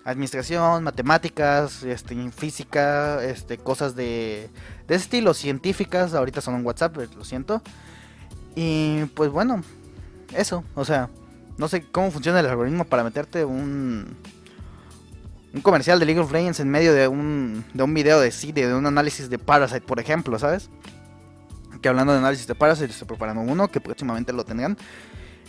administración, 0.04 0.82
matemáticas, 0.82 1.82
este, 1.82 2.30
física, 2.30 3.22
este, 3.24 3.58
cosas 3.58 3.94
de, 3.94 4.50
de 4.88 4.94
estilo, 4.94 5.34
científicas, 5.34 6.14
ahorita 6.14 6.40
son 6.40 6.56
en 6.56 6.66
WhatsApp, 6.66 6.98
eh, 6.98 7.08
lo 7.16 7.24
siento. 7.24 7.62
Y 8.54 9.04
pues 9.14 9.30
bueno, 9.30 9.62
eso, 10.34 10.64
o 10.74 10.84
sea, 10.84 11.08
no 11.56 11.68
sé 11.68 11.86
cómo 11.90 12.10
funciona 12.10 12.40
el 12.40 12.46
algoritmo 12.46 12.84
para 12.84 13.04
meterte 13.04 13.44
un 13.44 14.16
un 15.54 15.60
comercial 15.60 15.98
de 15.98 16.06
League 16.06 16.20
of 16.20 16.32
Legends 16.32 16.60
en 16.60 16.70
medio 16.70 16.94
de 16.94 17.08
un 17.08 17.64
de 17.74 17.82
un 17.82 17.92
video 17.92 18.20
de 18.20 18.30
cine, 18.30 18.66
de 18.66 18.74
un 18.74 18.86
análisis 18.86 19.28
de 19.28 19.38
Parasite, 19.38 19.82
por 19.82 20.00
ejemplo, 20.00 20.38
¿sabes? 20.38 20.70
Que 21.80 21.88
hablando 21.88 22.12
de 22.12 22.20
análisis 22.20 22.46
de 22.46 22.54
Parasite, 22.54 22.90
estoy 22.90 23.06
preparando 23.08 23.42
uno 23.42 23.68
que 23.68 23.80
próximamente 23.80 24.32
lo 24.32 24.44
tendrán. 24.44 24.78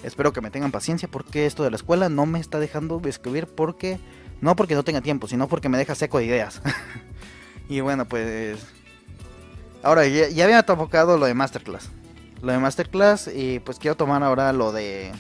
Espero 0.03 0.33
que 0.33 0.41
me 0.41 0.51
tengan 0.51 0.71
paciencia 0.71 1.07
porque 1.09 1.45
esto 1.45 1.63
de 1.63 1.69
la 1.69 1.77
escuela 1.77 2.09
no 2.09 2.25
me 2.25 2.39
está 2.39 2.59
dejando 2.59 3.01
escribir 3.05 3.47
porque 3.47 3.99
no 4.43 4.57
porque 4.57 4.75
no 4.75 4.83
tenga 4.83 4.99
tiempo, 4.99 5.25
sino 5.25 5.47
porque 5.47 5.69
me 5.69 5.77
deja 5.77 5.95
seco 5.95 6.17
de 6.17 6.25
ideas. 6.25 6.61
y 7.69 7.79
bueno, 7.79 8.05
pues. 8.05 8.59
Ahora, 9.81 10.05
ya, 10.05 10.43
había 10.43 10.61
tocado 10.63 11.17
lo 11.17 11.25
de 11.25 11.33
Masterclass. 11.33 11.89
Lo 12.41 12.51
de 12.51 12.59
Masterclass, 12.59 13.29
y 13.33 13.59
pues 13.59 13.79
quiero 13.79 13.95
tomar 13.95 14.21
ahora 14.21 14.51
lo 14.51 14.73
de. 14.73 15.13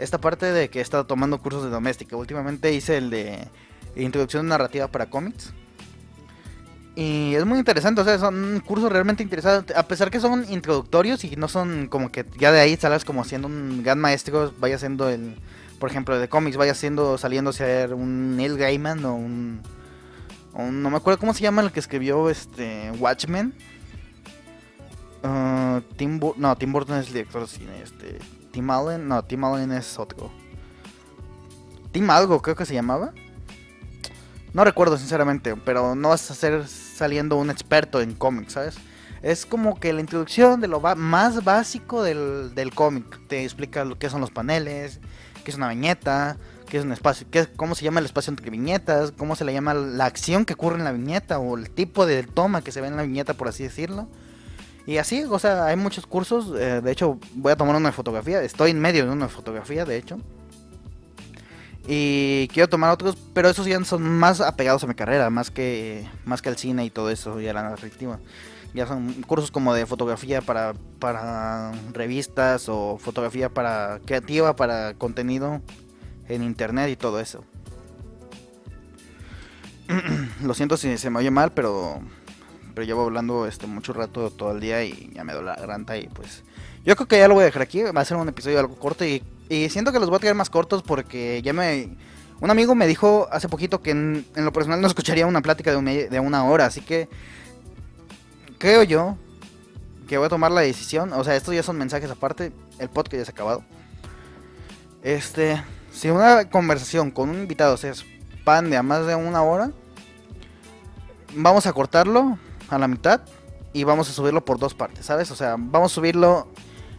Esta 0.00 0.18
parte 0.18 0.46
de 0.46 0.68
que 0.68 0.80
he 0.80 0.82
estado 0.82 1.06
tomando 1.06 1.38
cursos 1.38 1.62
de 1.62 1.70
doméstica. 1.70 2.16
Últimamente 2.16 2.72
hice 2.72 2.96
el 2.96 3.10
de 3.10 3.46
Introducción 3.94 4.48
narrativa 4.48 4.88
para 4.88 5.08
cómics. 5.08 5.52
Y 6.96 7.36
es 7.36 7.46
muy 7.46 7.58
interesante, 7.60 8.00
o 8.00 8.04
sea, 8.04 8.18
son 8.18 8.60
cursos 8.66 8.90
realmente 8.90 9.22
interesantes. 9.22 9.76
A 9.76 9.84
pesar 9.84 10.10
que 10.10 10.18
son 10.18 10.44
introductorios 10.50 11.22
y 11.22 11.36
no 11.36 11.46
son 11.46 11.86
como 11.86 12.10
que 12.10 12.26
ya 12.36 12.50
de 12.50 12.58
ahí 12.58 12.76
salas 12.76 13.04
como 13.04 13.24
siendo 13.24 13.46
un 13.46 13.84
gran 13.84 14.00
maestro, 14.00 14.52
vaya 14.58 14.76
siendo 14.76 15.08
el 15.08 15.36
por 15.80 15.90
ejemplo, 15.90 16.18
de 16.18 16.28
cómics 16.28 16.58
vaya 16.58 16.74
siendo 16.74 17.18
saliendo 17.18 17.50
a 17.50 17.52
ser 17.54 17.94
un 17.94 18.36
Neil 18.36 18.56
Gaiman 18.56 19.04
o 19.04 19.14
un, 19.16 19.62
no 20.54 20.90
me 20.90 20.96
acuerdo 20.96 21.18
cómo 21.18 21.32
se 21.32 21.40
llama 21.40 21.62
el 21.62 21.72
que 21.72 21.80
escribió 21.80 22.28
este 22.30 22.92
Watchmen. 22.98 23.54
Uh, 25.22 25.80
Tim 25.96 26.20
no, 26.36 26.56
Tim 26.56 26.72
Burton 26.72 26.98
es 26.98 27.08
el 27.08 27.14
director 27.14 27.42
de 27.42 27.48
cine, 27.48 27.82
este 27.82 28.18
Tim 28.52 28.70
Allen, 28.70 29.08
no, 29.08 29.24
Tim 29.24 29.42
Allen 29.42 29.72
es 29.72 29.98
otro. 29.98 30.30
Tim 31.92 32.08
algo 32.10 32.40
creo 32.42 32.56
que 32.56 32.66
se 32.66 32.74
llamaba. 32.74 33.12
No 34.52 34.64
recuerdo 34.64 34.98
sinceramente, 34.98 35.56
pero 35.56 35.94
no 35.94 36.10
vas 36.10 36.30
a 36.30 36.34
ser 36.34 36.66
saliendo 36.68 37.36
un 37.36 37.50
experto 37.50 38.00
en 38.00 38.14
cómics, 38.14 38.52
¿sabes? 38.52 38.76
Es 39.22 39.46
como 39.46 39.78
que 39.78 39.92
la 39.92 40.00
introducción 40.00 40.60
de 40.60 40.68
lo 40.68 40.80
más 40.80 41.44
básico 41.44 42.02
del, 42.02 42.54
del 42.54 42.74
cómic. 42.74 43.20
Te 43.28 43.44
explica 43.44 43.84
lo 43.84 43.98
que 43.98 44.10
son 44.10 44.20
los 44.20 44.30
paneles, 44.30 45.00
qué 45.40 45.50
es 45.50 45.56
una 45.56 45.68
viñeta, 45.68 46.36
qué 46.68 46.78
es 46.78 46.84
un 46.84 46.92
espacio, 46.92 47.26
qué, 47.30 47.46
cómo 47.56 47.74
se 47.74 47.84
llama 47.84 48.00
el 48.00 48.06
espacio 48.06 48.30
entre 48.30 48.48
viñetas, 48.50 49.12
cómo 49.12 49.36
se 49.36 49.44
le 49.44 49.52
llama 49.52 49.74
la 49.74 50.06
acción 50.06 50.44
que 50.44 50.54
ocurre 50.54 50.78
en 50.78 50.84
la 50.84 50.92
viñeta 50.92 51.38
o 51.38 51.56
el 51.56 51.70
tipo 51.70 52.06
de 52.06 52.22
toma 52.22 52.62
que 52.62 52.72
se 52.72 52.80
ve 52.80 52.88
en 52.88 52.96
la 52.96 53.02
viñeta, 53.02 53.34
por 53.34 53.48
así 53.48 53.62
decirlo. 53.62 54.08
Y 54.86 54.98
así, 54.98 55.24
o 55.24 55.38
sea, 55.38 55.66
hay 55.66 55.76
muchos 55.76 56.06
cursos. 56.06 56.52
Eh, 56.58 56.80
de 56.80 56.90
hecho, 56.90 57.18
voy 57.34 57.52
a 57.52 57.56
tomar 57.56 57.76
una 57.76 57.92
fotografía. 57.92 58.42
Estoy 58.42 58.70
en 58.70 58.80
medio 58.80 59.04
de 59.04 59.12
una 59.12 59.28
fotografía, 59.28 59.84
de 59.84 59.96
hecho. 59.96 60.18
Y 61.86 62.48
quiero 62.48 62.68
tomar 62.68 62.90
otros, 62.90 63.16
pero 63.34 63.48
esos 63.48 63.66
ya 63.66 63.82
son 63.84 64.02
más 64.02 64.40
apegados 64.40 64.84
a 64.84 64.86
mi 64.86 64.94
carrera, 64.94 65.30
más 65.30 65.50
que 65.50 66.08
más 66.24 66.42
que 66.42 66.48
al 66.48 66.56
cine 66.56 66.84
y 66.84 66.90
todo 66.90 67.10
eso 67.10 67.40
y 67.40 67.48
a 67.48 67.52
la 67.52 67.62
narrativa. 67.62 68.18
Ya 68.74 68.86
son 68.86 69.12
cursos 69.22 69.50
como 69.50 69.74
de 69.74 69.86
fotografía 69.86 70.40
para, 70.40 70.74
para 70.98 71.72
revistas 71.92 72.68
o 72.68 72.98
fotografía 72.98 73.48
para 73.48 74.00
creativa, 74.04 74.54
para 74.54 74.94
contenido 74.94 75.60
en 76.28 76.42
internet 76.42 76.90
y 76.90 76.96
todo 76.96 77.20
eso. 77.20 77.44
Lo 80.42 80.54
siento 80.54 80.76
si 80.76 80.96
se 80.98 81.10
me 81.10 81.18
oye 81.18 81.30
mal, 81.30 81.52
pero 81.52 82.00
pero 82.74 82.86
llevo 82.86 83.02
hablando 83.02 83.46
este 83.46 83.66
mucho 83.66 83.92
rato 83.92 84.30
todo 84.30 84.52
el 84.52 84.60
día 84.60 84.84
y 84.84 85.10
ya 85.12 85.24
me 85.24 85.32
doy 85.32 85.44
la 85.44 85.56
garganta 85.56 85.96
y 85.96 86.06
pues 86.08 86.44
yo 86.84 86.94
creo 86.96 87.08
que 87.08 87.18
ya 87.18 87.28
lo 87.28 87.34
voy 87.34 87.42
a 87.42 87.46
dejar 87.46 87.62
aquí, 87.62 87.82
va 87.82 88.00
a 88.00 88.04
ser 88.04 88.16
un 88.16 88.28
episodio 88.28 88.58
algo 88.58 88.76
corto 88.76 89.04
y, 89.04 89.22
y 89.48 89.68
siento 89.68 89.92
que 89.92 89.98
los 89.98 90.08
voy 90.08 90.16
a 90.16 90.20
traer 90.20 90.34
más 90.34 90.50
cortos 90.50 90.82
porque 90.82 91.42
ya 91.42 91.52
me 91.52 91.96
un 92.40 92.50
amigo 92.50 92.74
me 92.74 92.86
dijo 92.86 93.28
hace 93.30 93.48
poquito 93.48 93.82
que 93.82 93.90
en, 93.90 94.24
lo 94.34 94.52
personal 94.52 94.80
no 94.80 94.86
escucharía 94.86 95.26
una 95.26 95.42
plática 95.42 95.72
de 95.72 96.20
una 96.20 96.44
hora, 96.44 96.66
así 96.66 96.80
que 96.80 97.08
creo 98.60 98.84
yo 98.84 99.16
que 100.06 100.18
voy 100.18 100.26
a 100.26 100.28
tomar 100.28 100.52
la 100.52 100.60
decisión. 100.60 101.12
O 101.14 101.24
sea, 101.24 101.34
estos 101.34 101.52
ya 101.52 101.64
son 101.64 101.76
mensajes 101.76 102.08
aparte. 102.08 102.52
El 102.78 102.88
podcast 102.88 103.16
ya 103.16 103.24
se 103.24 103.30
ha 103.30 103.34
acabado. 103.34 103.64
Este, 105.02 105.60
si 105.90 106.10
una 106.10 106.48
conversación 106.48 107.10
con 107.10 107.30
un 107.30 107.40
invitado 107.40 107.76
se 107.76 107.88
expande 107.88 108.76
a 108.76 108.82
más 108.82 109.06
de 109.06 109.16
una 109.16 109.42
hora, 109.42 109.72
vamos 111.34 111.66
a 111.66 111.72
cortarlo 111.72 112.38
a 112.68 112.78
la 112.78 112.86
mitad 112.86 113.22
y 113.72 113.84
vamos 113.84 114.10
a 114.10 114.12
subirlo 114.12 114.44
por 114.44 114.58
dos 114.58 114.74
partes, 114.74 115.06
¿sabes? 115.06 115.30
O 115.30 115.36
sea, 115.36 115.56
vamos 115.58 115.92
a 115.92 115.94
subirlo 115.94 116.48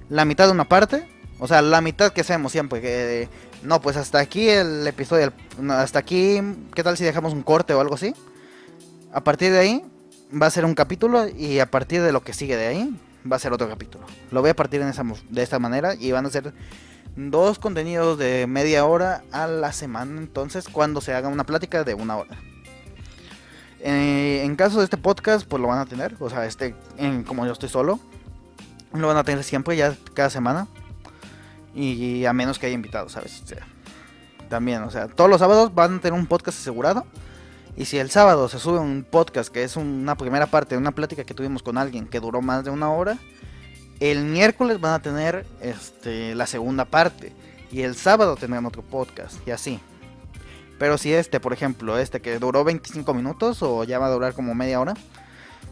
la 0.10 0.26
mitad 0.26 0.48
de 0.48 0.54
una 0.54 0.68
parte, 0.68 1.08
o 1.40 1.48
sea, 1.48 1.62
la 1.62 1.82
mitad 1.82 2.12
que 2.12 2.22
hacemos 2.22 2.52
siempre. 2.52 2.82
Que, 2.82 3.30
no, 3.62 3.82
pues 3.82 3.98
hasta 3.98 4.20
aquí 4.20 4.50
el 4.50 4.88
episodio, 4.88 5.32
hasta 5.70 6.00
aquí, 6.00 6.42
¿qué 6.74 6.84
tal 6.84 6.98
si 6.98 7.04
dejamos 7.04 7.34
un 7.34 7.44
corte 7.44 7.74
o 7.74 7.82
algo 7.82 7.96
así? 7.96 8.16
A 9.14 9.24
partir 9.24 9.52
de 9.52 9.60
ahí, 9.60 9.91
va 10.40 10.48
a 10.48 10.52
ser 10.52 10.66
un 10.66 10.76
capítulo 10.76 11.28
y 11.28 11.60
a 11.60 11.70
partir 11.70 12.02
de 12.02 12.12
lo 12.12 12.22
que 12.24 12.34
sigue 12.34 12.56
de 12.56 12.68
ahí 12.68 13.00
va 13.30 13.36
a 13.36 13.40
ser 13.40 13.54
otro 13.54 13.68
capítulo. 13.70 14.06
Lo 14.32 14.42
voy 14.42 14.52
a 14.52 14.56
partir 14.56 14.84
de 14.84 15.44
esta 15.44 15.60
manera 15.60 15.96
y 15.96 16.12
van 16.12 16.26
a 16.26 16.30
ser 16.30 16.54
dos 17.16 17.60
contenidos 17.60 18.18
de 18.18 18.48
media 18.48 18.86
hora 18.86 19.24
a 19.32 19.48
la 19.48 19.74
semana 19.74 20.20
entonces 20.20 20.70
cuando 20.70 21.02
se 21.02 21.14
haga 21.14 21.28
una 21.28 21.44
plática 21.44 21.84
de 21.84 21.94
una 21.94 22.18
hora. 22.18 22.38
Eh, 23.84 24.44
en 24.44 24.56
caso 24.56 24.78
de 24.78 24.84
este 24.84 24.98
podcast, 24.98 25.48
pues 25.48 25.62
lo 25.62 25.68
van 25.68 25.80
a 25.80 25.86
tener. 25.86 26.16
O 26.20 26.30
sea, 26.30 26.46
este, 26.46 26.76
en, 26.98 27.24
como 27.24 27.46
yo 27.46 27.52
estoy 27.52 27.70
solo, 27.70 28.00
lo 28.94 29.08
van 29.08 29.18
a 29.18 29.24
tener 29.24 29.44
siempre, 29.44 29.76
ya 29.76 29.96
cada 30.14 30.30
semana. 30.30 30.68
Y 31.74 32.26
a 32.26 32.34
menos 32.34 32.60
que 32.60 32.68
haya 32.68 32.76
invitados, 32.76 33.14
¿sabes? 33.14 33.44
También, 34.50 34.84
o 34.84 34.92
sea, 34.92 35.08
todos 35.08 35.30
los 35.30 35.40
sábados 35.40 35.74
van 35.74 35.96
a 35.96 36.02
tener 36.02 36.20
un 36.20 36.28
podcast 36.28 36.60
asegurado. 36.60 37.06
Y 37.76 37.86
si 37.86 37.98
el 37.98 38.10
sábado 38.10 38.50
se 38.50 38.60
sube 38.60 38.80
un 38.80 39.06
podcast 39.10 39.52
que 39.52 39.64
es 39.64 39.78
una 39.78 40.16
primera 40.16 40.48
parte 40.48 40.76
de 40.76 40.80
una 40.80 40.92
plática 40.92 41.24
que 41.24 41.34
tuvimos 41.34 41.64
con 41.64 41.78
alguien 41.78 42.08
que 42.08 42.20
duró 42.20 42.42
más 42.42 42.64
de 42.64 42.70
una 42.70 42.92
hora, 42.92 43.18
el 44.00 44.26
miércoles 44.26 44.82
van 44.82 44.94
a 44.94 45.02
tener 45.02 45.46
este, 45.62 46.36
la 46.36 46.48
segunda 46.48 46.86
parte. 46.86 47.34
Y 47.72 47.84
el 47.84 47.96
sábado 47.96 48.36
tendrán 48.36 48.66
otro 48.66 48.82
podcast. 48.82 49.36
Y 49.48 49.52
así. 49.52 49.80
Pero 50.78 50.98
si 50.98 51.14
este, 51.14 51.40
por 51.40 51.54
ejemplo, 51.54 51.98
este 51.98 52.22
que 52.22 52.40
duró 52.40 52.64
25 52.64 53.14
minutos 53.14 53.62
o 53.62 53.84
ya 53.84 54.00
va 54.00 54.08
a 54.08 54.12
durar 54.12 54.34
como 54.34 54.54
media 54.56 54.80
hora. 54.82 54.96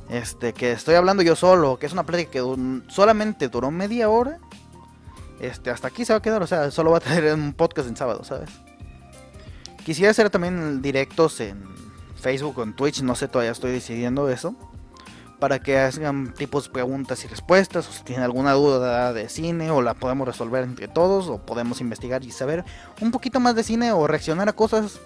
Este, 0.09 0.53
que 0.53 0.71
estoy 0.71 0.95
hablando 0.95 1.21
yo 1.21 1.35
solo, 1.35 1.77
que 1.77 1.85
es 1.85 1.93
una 1.93 2.05
plática 2.05 2.31
que 2.31 2.81
solamente 2.87 3.49
duró 3.49 3.71
media 3.71 4.09
hora. 4.09 4.39
Este, 5.39 5.69
hasta 5.69 5.87
aquí 5.87 6.05
se 6.05 6.13
va 6.13 6.17
a 6.19 6.21
quedar, 6.21 6.41
o 6.41 6.47
sea, 6.47 6.69
solo 6.71 6.91
va 6.91 6.97
a 6.97 7.01
tener 7.01 7.33
un 7.33 7.53
podcast 7.53 7.87
en 7.87 7.95
sábado, 7.95 8.23
¿sabes? 8.23 8.49
Quisiera 9.85 10.11
hacer 10.11 10.29
también 10.29 10.81
directos 10.81 11.39
en 11.39 11.63
Facebook 12.19 12.57
o 12.59 12.63
en 12.63 12.73
Twitch, 12.73 13.01
no 13.01 13.15
sé, 13.15 13.27
todavía 13.27 13.51
estoy 13.51 13.71
decidiendo 13.71 14.29
eso. 14.29 14.55
Para 15.39 15.59
que 15.59 15.77
hagan 15.79 16.33
tipos 16.33 16.67
preguntas 16.67 17.23
y 17.23 17.27
respuestas, 17.27 17.87
o 17.87 17.91
si 17.93 18.03
tienen 18.03 18.23
alguna 18.23 18.53
duda 18.53 19.13
de 19.13 19.29
cine, 19.29 19.71
o 19.71 19.81
la 19.81 19.93
podemos 19.93 20.27
resolver 20.27 20.63
entre 20.63 20.89
todos, 20.89 21.27
o 21.29 21.37
podemos 21.37 21.79
investigar 21.79 22.23
y 22.25 22.31
saber 22.31 22.65
un 22.99 23.11
poquito 23.11 23.39
más 23.39 23.55
de 23.55 23.63
cine, 23.63 23.93
o 23.93 24.05
reaccionar 24.05 24.49
a 24.49 24.53
cosas 24.53 24.99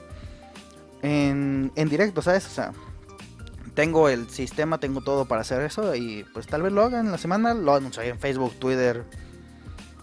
en, 1.04 1.71
en 1.76 1.89
directo, 1.89 2.23
¿sabes? 2.23 2.47
O 2.47 2.49
sea, 2.49 2.71
tengo 3.76 4.10
el 4.10 4.28
sistema, 4.30 4.80
tengo 4.80 5.02
todo 5.02 5.26
para 5.26 5.41
hacer 5.41 5.62
eso, 5.62 5.93
y 5.93 6.26
pues 6.34 6.47
tal 6.47 6.63
vez 6.63 6.71
lo 6.71 6.82
hagan 6.82 7.06
en 7.06 7.12
la 7.12 7.19
semana, 7.19 7.54
lo 7.54 7.76
anunciaré 7.76 8.10
en 8.10 8.19
Facebook, 8.19 8.54
Twitter, 8.58 9.04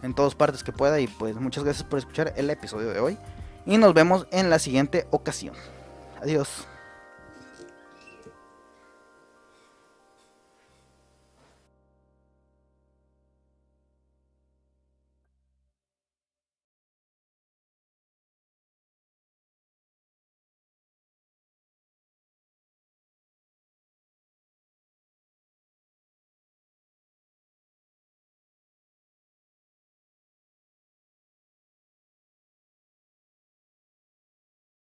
en 0.03 0.15
todas 0.15 0.37
partes 0.37 0.63
que 0.63 0.73
pueda, 0.73 1.01
y 1.01 1.09
pues 1.09 1.35
muchas 1.37 1.65
gracias 1.65 1.85
por 1.85 1.99
escuchar 1.99 2.35
el 2.37 2.49
episodio 2.51 2.91
de 2.91 3.01
hoy 3.01 3.19
y 3.67 3.79
nos 3.79 3.95
vemos 3.95 4.27
en 4.31 4.51
la 4.51 4.59
siguiente 4.59 5.07
ocasión. 5.11 5.55
Adiós. 6.23 6.67